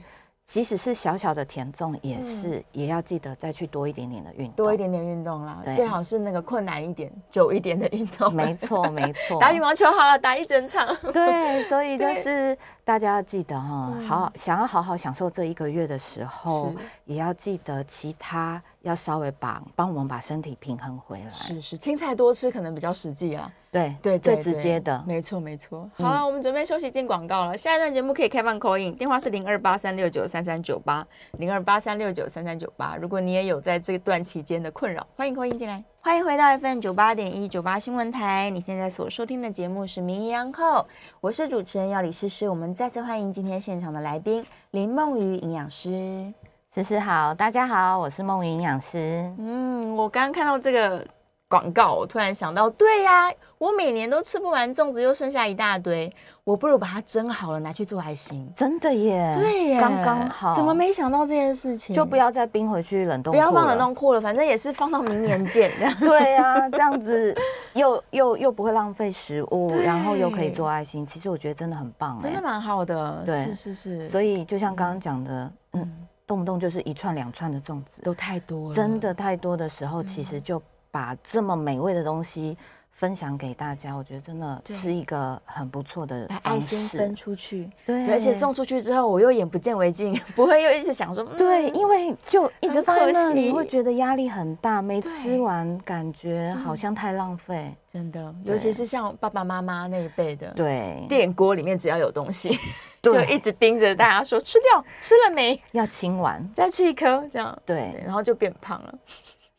[0.51, 5.61] 即使是小小的甜粽，也是、嗯、也要记得再去多一点点的运动，多一点点运动啦。
[5.63, 8.33] 对最好是那个困难一点、久一点的运动。
[8.33, 9.39] 没错，没错。
[9.39, 10.93] 打羽毛球好了，打一整场。
[11.13, 12.57] 对，所以就是。
[12.83, 16.73] 大家要记得哈，好，好想要好好享受这一个月的时候，
[17.05, 21.29] 也要记得其他要稍微把帮我们把身体平衡回来。
[21.29, 23.51] 是是，青菜多吃可能比较实际啊。
[23.71, 25.89] 对对，最直接的，没错没错。
[25.95, 27.55] 好了，嗯、我们准备休息进广告了。
[27.55, 31.07] 下一段节目可以开放 call in，电话是零二八三六九三三九八
[31.37, 32.97] 零二八三六九三三九八。
[32.97, 35.83] 如果你也有在这段期间的困扰，欢迎 call in 进来。
[36.03, 40.79] 欢迎回到 FM 九八点一九八新闻台，你现在所收听的节目是《名医央叩》，
[41.19, 42.49] 我是主持人药理诗诗。
[42.49, 46.33] 我们再次欢迎今天现场的来宾林梦瑜营养师，
[46.73, 49.31] 诗诗好，大家好，我是梦云营养师。
[49.37, 51.05] 嗯，我刚刚看到这个。
[51.47, 53.29] 广告，我突然想到，对呀，
[53.61, 56.11] 我每年都吃不完粽子，又剩下一大堆，
[56.43, 58.51] 我不如把它蒸好了拿去做爱心。
[58.55, 60.51] 真的耶，对耶，刚刚好。
[60.55, 61.95] 怎么没想到这件事情？
[61.95, 65.71] 就不要再冰回去冷冻，不要放冷冻库了，反正也是放到明年见。
[66.01, 67.37] 对呀，这样子
[67.73, 71.05] 又又又不会浪费食物，然后又可以做爱心。
[71.05, 73.21] 其实我觉得真的很棒，真的蛮好的。
[73.27, 74.09] 对，是是是。
[74.09, 78.75] 所以就像刚刚讲的，嗯，动不动就是一串两串的粽子，都太多了。
[78.75, 80.59] 真的太多的时候，其实就。
[80.93, 82.57] 把这么美味的东西
[82.91, 87.69] 分享给大家，我觉得真的是一个很不错的把爱心分出去。
[87.85, 97.75] 对，而且送出去之后，我又眼不见为净， 不会又一直想说，对，因为就一直放在那里，会觉得压力很大，没吃完，感觉好像太浪费。
[97.91, 102.57] 真的，尤其是像爸爸妈妈那一辈的，对，电锅里面只要有东西，
[103.01, 105.61] 就一直盯着大家说吃掉，吃了没？
[105.71, 108.93] 要清完，再吃一颗，这样对，然后就变胖了。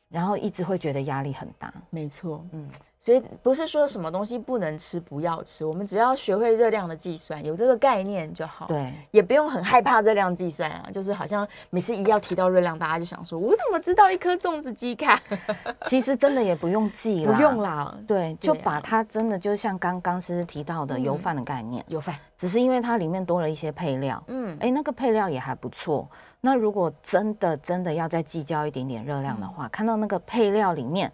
[0.08, 2.68] 然后一直会觉得压力很大，没错，嗯，
[3.04, 15.20] 所以不是说什么东西不能吃不要吃，我们只要学会热量的计算，有这个概念就好，对，也不用很害怕热量计算啊，就是好像每次一要提到热量，大家就想说，我怎么知道一颗粽子几卡？
[15.82, 26.08] 其实真的也不用记了，不用啦，对，就把它真的就像刚刚诗诗提到的油饭的概念，油饭，只是因为它里面多了一些配料，嗯，哎，那个配料也还不错。
[26.40, 31.10] 那如果真的真的要再计较一点点热量的话，嗯、看到那个配料里面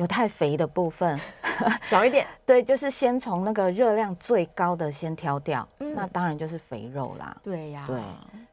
[0.00, 1.20] 有太肥的部分，
[1.82, 2.26] 少一点。
[2.46, 7.36] 对，就是先从那个热量最高的先挑掉，嗯、那当然就是肥肉啦。
[7.42, 8.00] 对呀，对。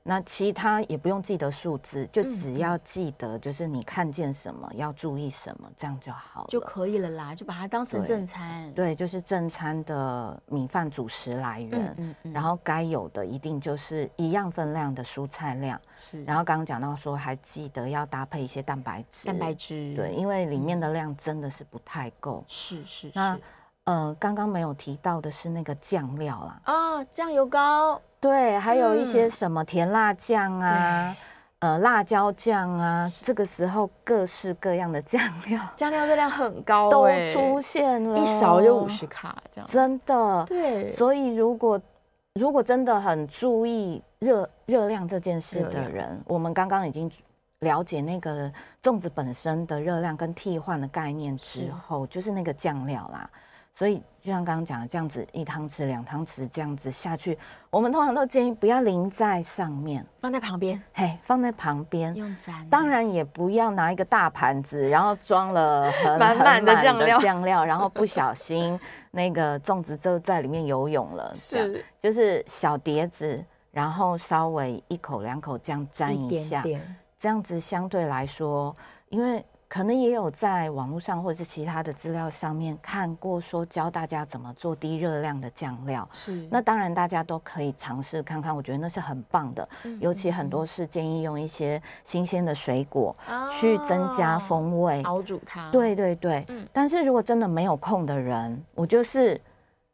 [0.07, 7.35] 那其他也不用记得数字，就只要记得就是你看见什么要注意什么，这样就好了，就可以了啦。
[7.35, 11.93] 就把它当成正餐，对，对，就是正餐的米饭主食来源。
[11.97, 12.31] 嗯嗯。
[12.31, 15.77] 然后该有的一定就是一样分量的蔬菜量。
[15.97, 16.23] 是。
[16.23, 19.27] 然后刚刚讲到说，还记得要搭配一些蛋白质。
[19.27, 19.93] 蛋白质。
[19.93, 22.45] 对，因为里面的量真的是不太够。
[22.47, 23.11] 是是是。
[23.13, 23.37] 那
[23.87, 26.61] 呃，刚刚没有提到的是那个酱料啦。
[26.65, 28.01] 啊，酱油膏。
[28.19, 31.15] 对，还有一些什么甜辣酱啊，
[31.59, 40.43] 嗯、呃，辣椒酱啊，是这个时候各式各样的酱料， 酱料热量很高， 都出现了，一勺就五十卡，这样真的。
[40.45, 41.79] 对，所以如果
[42.33, 47.09] 如果真的很注意热热量这件事的人，我们刚刚已经
[47.59, 48.51] 了解那个
[48.83, 53.29] 粽子本身的热量跟替换的概念之后，是就是那个酱料啦。
[53.77, 57.37] 所以就像刚刚讲的，这样子一汤匙、两汤匙这样子下去，
[57.69, 60.81] 我们通常都建议不要淋在上面，放在旁边。
[60.95, 62.15] 嘿，放在旁边。
[62.15, 62.67] 用沾。
[62.71, 68.79] 当然也不要拿一个大盘子，然后装了很 满满的酱料，酱料，然后不小心
[69.11, 71.31] 那个粽子就在里面游泳了。
[71.35, 78.75] 是，就是小碟子，然后稍微一口两口这样沾一下，一点点这样子相对来说，
[79.09, 79.45] 因为。
[79.69, 86.07] 可能也有在网络上或者是其他的资料上面看过，说教大家怎么做低热量的酱料。
[86.11, 89.67] 是，那当然大家都可以尝试看看，我觉得那是很棒的。
[89.83, 93.13] 嗯、尤其很多是建议用一些新鲜的水果
[93.51, 95.69] 去增加风味，熬煮它。
[95.69, 96.45] 对对对。
[96.47, 99.39] 嗯、但是如果真的没有空的人，我就是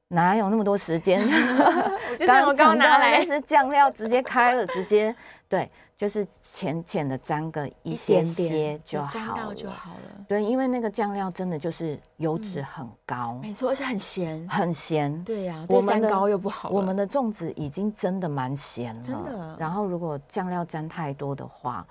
[0.09, 1.19] 哪有那么多时间？
[2.11, 5.15] 我就这么刚拿来是酱料，直接开了，直接
[5.49, 5.67] 对。
[6.03, 10.25] 就是浅浅的沾个一些些就好了，就好了。
[10.27, 15.23] 对，因为那个酱料真的就是油脂很高，没错，而且很咸，很咸。
[15.23, 16.67] 对呀，对三高又不好。
[16.71, 19.55] 我们的粽子已经真的蛮咸了，真的。
[19.57, 21.87] 然后如果酱料沾太多的话，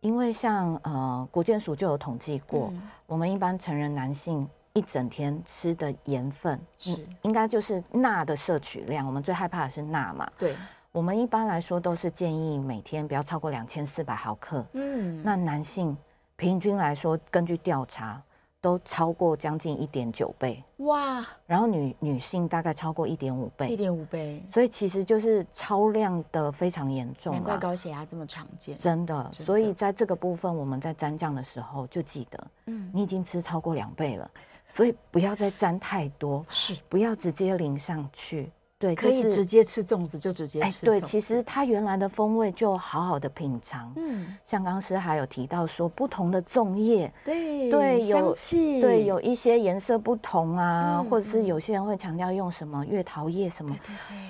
[0.00, 2.72] 因为像呃国健署就有统计过，
[3.04, 10.26] 我们一般成人男性一整天吃的盐分是应该就是钠的摄取量，我们最害怕的是钠嘛？
[10.38, 10.56] 对。
[10.92, 14.64] 我们一般来说都是建议每天不要超过两千四百毫克。
[14.72, 15.96] 嗯，那男性
[16.34, 18.20] 平均来说，根据调查
[18.60, 20.60] 都超过将近一点九倍。
[20.78, 21.24] 哇！
[21.46, 23.68] 然后女女性大概超过一点五倍。
[23.68, 24.42] 一点五倍。
[24.52, 27.32] 所以其实就是超量的非常严重。
[27.34, 28.76] 难怪高血压这么常见。
[28.76, 29.30] 真的。
[29.32, 34.28] 所以在这个部分，我们在沾酱的时候就记得，嗯，你已经吃超过两倍了，
[34.72, 38.50] 所以不要再沾太多，是不要直接淋上去。
[38.80, 40.86] 对，可以直接吃粽子就直接吃。
[40.86, 43.92] 对，其实它原来的风味就好好的品尝。
[43.96, 53.76] 嗯，像刚刚师还有提到说，不同的粽叶，对对，香气，对，有一些颜色不同啊，或者是有些人会强调用什么月桃叶什么，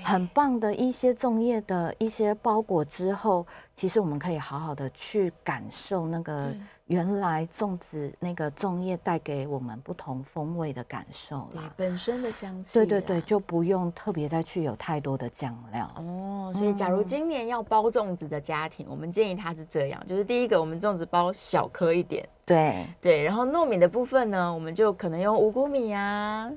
[0.03, 3.47] 很棒的一些粽叶的一些包裹之后，
[3.77, 6.53] 其实我们可以好好的去感受那个。
[6.91, 16.53] 原来粽子那个粽叶带给我们不同风味的感受啦，本身的香气，对对对，就不用特别再去有太多的酱料哦。
[16.53, 26.51] 所以，假如今年要包粽子的家庭，嗯、我们建议他是这样，就是第一个，我们粽子包小颗一点，对对，然后糯米的部分呢，我们就可能用五谷米啊。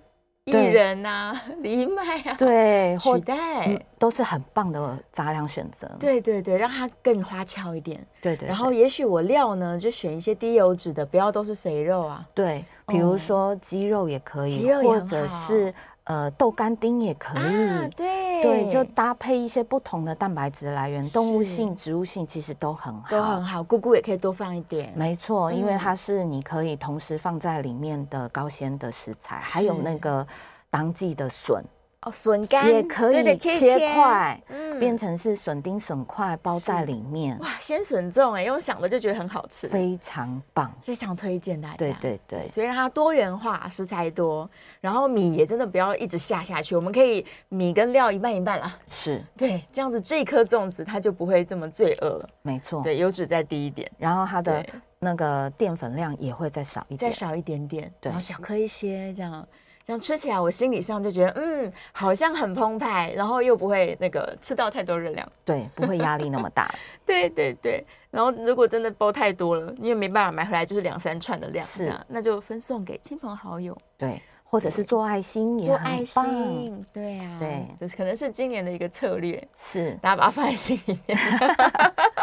[0.45, 1.33] 薏仁呐，
[1.63, 5.89] 藜麦啊，对， 取代都是很棒的杂粮选择。
[5.97, 8.05] 对对对，让它更花俏一点。
[8.21, 8.45] 对对。
[8.47, 12.25] 然后也许我料呢，就选一些低油脂的，不要都是肥肉啊。
[12.33, 15.73] 对，比如说鸡肉也可以，或者是
[16.05, 17.89] 呃豆干丁也可以。
[17.95, 23.63] 对对，就搭配一些不同的蛋白质来源，动物性、植物性其实都很好，都很好。
[23.63, 24.93] 菇菇也可以多放一点。
[24.95, 30.25] 没错，因为它是你可以同时放在里面的高纤的食材，还有那个。
[30.73, 31.63] 当季的笋
[32.05, 37.37] 哦，笋干也可以切块，嗯，变成是笋丁、笋块包在里面。
[37.39, 41.75] 哇，鲜笋粽哎，用想的就觉得很好吃，非常棒，非常推荐大家。
[41.77, 44.49] 对对对，所以让它多元化，食材多，
[44.81, 48.77] 然后米也真的不要一直下下去，我们可以米跟料一半一半啦。
[48.87, 52.29] 是，对，这样子这一颗粽子它就不会这么罪恶了。
[52.41, 54.65] 没错，对，油脂再低一点，然后它的
[54.99, 59.47] 那个淀粉量也会再少一点，再少一点点，对，然后小颗一些这样。
[59.85, 66.73] 这样吃起来，我心理上就觉得，嗯，好像很澎湃，然后又不会那个吃到太多热量，对，不会压力那么大，
[67.05, 67.83] 对对对。
[68.09, 81.17] 然后如果真的包太多了，你也没办法买回来，就是两三串的量，是，那就分送给亲朋好友，对，或者是做爱心也，做爱心，对啊，对，这是可能是今年的一个策略，是，大家把它放在心里面。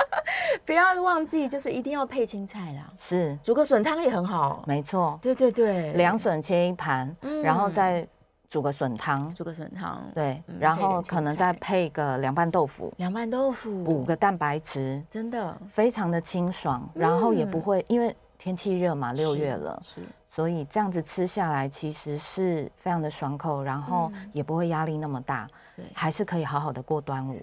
[0.64, 2.90] 不要忘记，就是一定要配青菜啦。
[2.96, 4.62] 是，煮个笋汤也很好。
[4.66, 8.06] 没错，对对对，凉笋切一盘，然后再
[8.48, 10.02] 煮个笋汤，煮个笋汤。
[10.14, 13.82] 对，然后可能再配个凉拌豆腐，凉拌豆腐。
[13.82, 15.56] 补个蛋白质，真的。
[15.70, 20.00] 非常的清爽，然后也不会因为天气热嘛，六月了，是。
[20.40, 27.38] 所以这样子吃下来，其实是非常的爽口，然后也不会压力那么大，对，还是可以好好的过端午，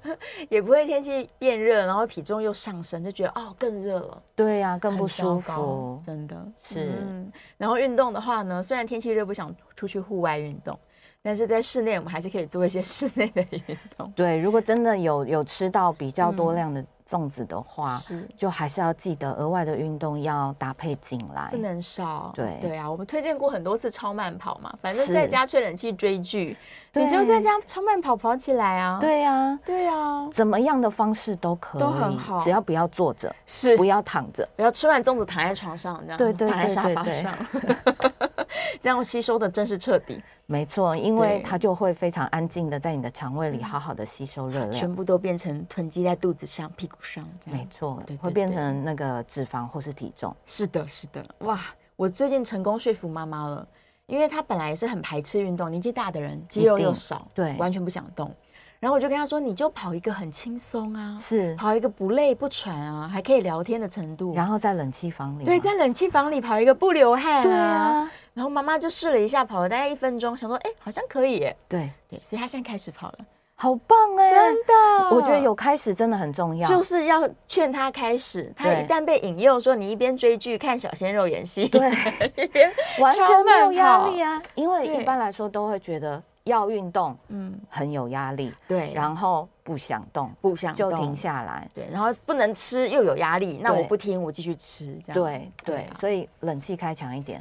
[0.50, 6.92] 也不会天气变热，然后体重又上升，就觉得哦更热了，对呀，更不舒服，真的是。
[7.56, 10.78] 然后运动的话呢，虽然天气热不想出去户外运动，
[11.22, 14.12] 但是在室内我们还是可以做一些 室内的运动。
[14.14, 16.84] 对，如果真的有有吃到比较多量的。
[17.12, 18.26] 粽子的话，是。
[18.38, 22.32] 就还是要记得额外的运动要搭配进来，不能少。
[22.34, 22.56] 对。
[22.62, 26.56] 对啊，我们推荐过很多次超慢跑嘛，反正在家吹冷气追剧，
[26.94, 28.98] 你就在家超慢跑跑起来啊。
[28.98, 29.92] 对呀，对呀，
[30.32, 33.76] 怎么样的方式都可以，都很好，只要不要坐着，是。
[33.76, 37.34] 不要躺着，不要吃完粽子躺在床上这样，对对躺在沙发上，
[38.80, 40.22] 这样吸收的真是彻底。
[40.52, 47.26] 没错，因为它就会非常安静的在你的肠胃里好好的吸收热量，全部都变成囤积在肚子上、屁股上。
[47.46, 50.36] 没错，会变成那个脂肪或是体重。
[50.44, 51.24] 是的，是的。
[51.38, 51.58] 哇，
[51.96, 53.66] 我最近成功说服妈妈了，
[54.06, 58.30] 因为她本来也是很排斥运动，年纪大的人肌肉又少，对，完全不想动。
[58.78, 64.34] 然后我就跟她说：“你就跑一个很轻松啊，是跑一个不累不喘啊，还可以聊天的程度。
[64.34, 71.56] 然后在冷气房里，对，在冷气房里跑一个不流汗，对啊。”然后妈妈就试了一下，跑了大概一分钟，想说，哎，好像可以耶。
[71.68, 71.90] 对。
[72.08, 73.18] 对，所以她现在开始跑了，
[73.54, 74.30] 好棒哎！
[74.30, 78.52] 真的，我觉得有开始真的很重要，就是要劝她开始。
[78.56, 81.90] 她一旦被引诱说你一边追剧看小鲜肉演戏，对，
[82.36, 84.42] 一边完全没有压力啊。
[84.54, 90.90] 因为一般来说都会觉得要运动，嗯，很有压力，对，然后不想动，不想动。
[90.90, 97.40] 就停下来，对，然后不能吃又有压力，那我不听，我继续吃，这样，对对，所以冷气开强一点，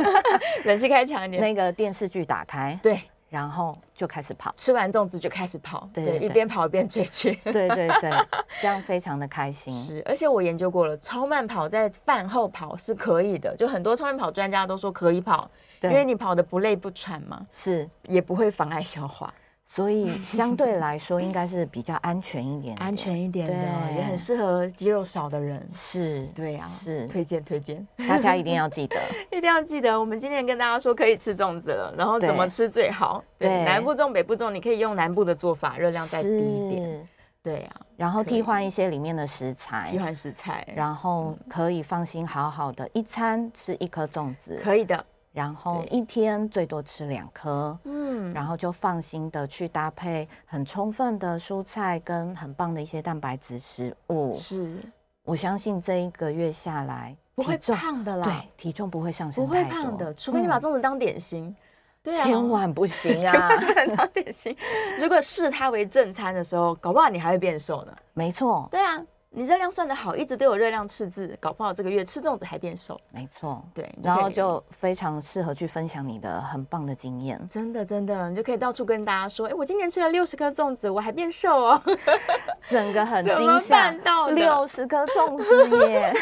[0.64, 8.10] 冷气开强一点，那个电视剧打开，对，然后就开始跑，吃完粽子就开始跑，对，一边跑一边追剧，对对对，
[8.60, 9.72] 这样非常的开心。
[9.72, 15.50] 是，而且我研究过了，超慢跑在饭后跑是可以的，就很多超慢跑专家都说可以跑。
[15.84, 17.90] 因为你跑的不累不喘嘛，是。
[18.06, 19.34] 也不会妨碍消化，
[19.74, 25.66] 所以 相对来说应该是比较安全一点，安全一点的，也很适合肌肉少的人。
[25.72, 29.00] 是，对呀，是推荐推荐， 大家一定要记得，
[29.34, 29.98] 一定要记得。
[29.98, 33.24] 我们今天跟大家说可以吃粽子了，然后怎么吃最好？
[33.38, 37.08] 对，南部粽北部粽，你可以用南部的做法，热量再低一点。
[37.42, 45.04] 对呀，然后替换一些里面的食材，替换食材，然后可以放心好好的一餐吃一颗粽子，可以的。
[45.32, 54.32] 然后一天最多吃两颗，嗯，然后就放心的去搭配很充分的蔬菜跟很棒的一些蛋白质食物。
[54.34, 54.76] 是，
[55.24, 61.56] 我相信这一个月下来不会胖的啦，对，体重不会上升，不会胖的，除非你把粽子当点心，
[62.02, 63.48] 对啊，千万不行啊，
[63.96, 64.54] 当点心。
[64.98, 67.96] 如果视它为正餐的时候，搞不好你还会变瘦呢。
[68.12, 69.02] 没错，对啊。
[69.34, 73.00] 你热量算得好，一直都有热量赤字，搞不好这个月吃粽子还变瘦。
[73.10, 77.40] 没错，对，然后就非常适合去分享你的很棒的经验。
[77.48, 81.82] 真的，真的，你就可以到处跟大家说，哎，我今年吃了六十颗粽子，我还变瘦哦，
[82.62, 83.90] 整个很惊吓，
[84.34, 86.12] 六十颗粽子耶，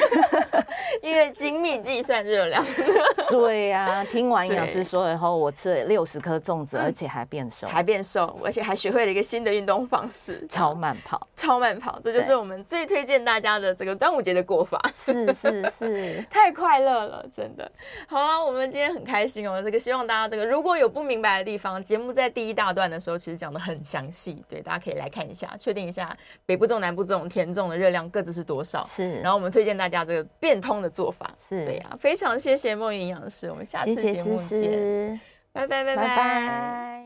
[1.03, 2.65] 因为精密计算热量。
[3.29, 11.27] 对呀，听完营养师说以后，我吃了六十颗粽子，而且还变瘦，还变瘦，而且还学会了一个新的运动方式——超慢跑。
[11.35, 13.00] 超慢跑，这就是我们最推。
[13.01, 17.71] 推荐大家的这个端午节的过法，是是是， 太快乐了，真的。
[18.07, 19.63] 好了，我们今天很开心哦。
[19.63, 28.85] 这个希望大家这个如果有不明白的地方，节目在第一大段的时候其实讲的很详细，对，大家可以来看一下，确定一下北部粽、南部粽、甜粽的热量各自是多少。
[28.87, 31.31] 是，然后我们推荐大家这个变通的做法。
[31.49, 35.19] 是，对呀、啊，非常谢谢孟营养师，我们下次节目见，
[35.53, 37.01] 拜拜拜拜。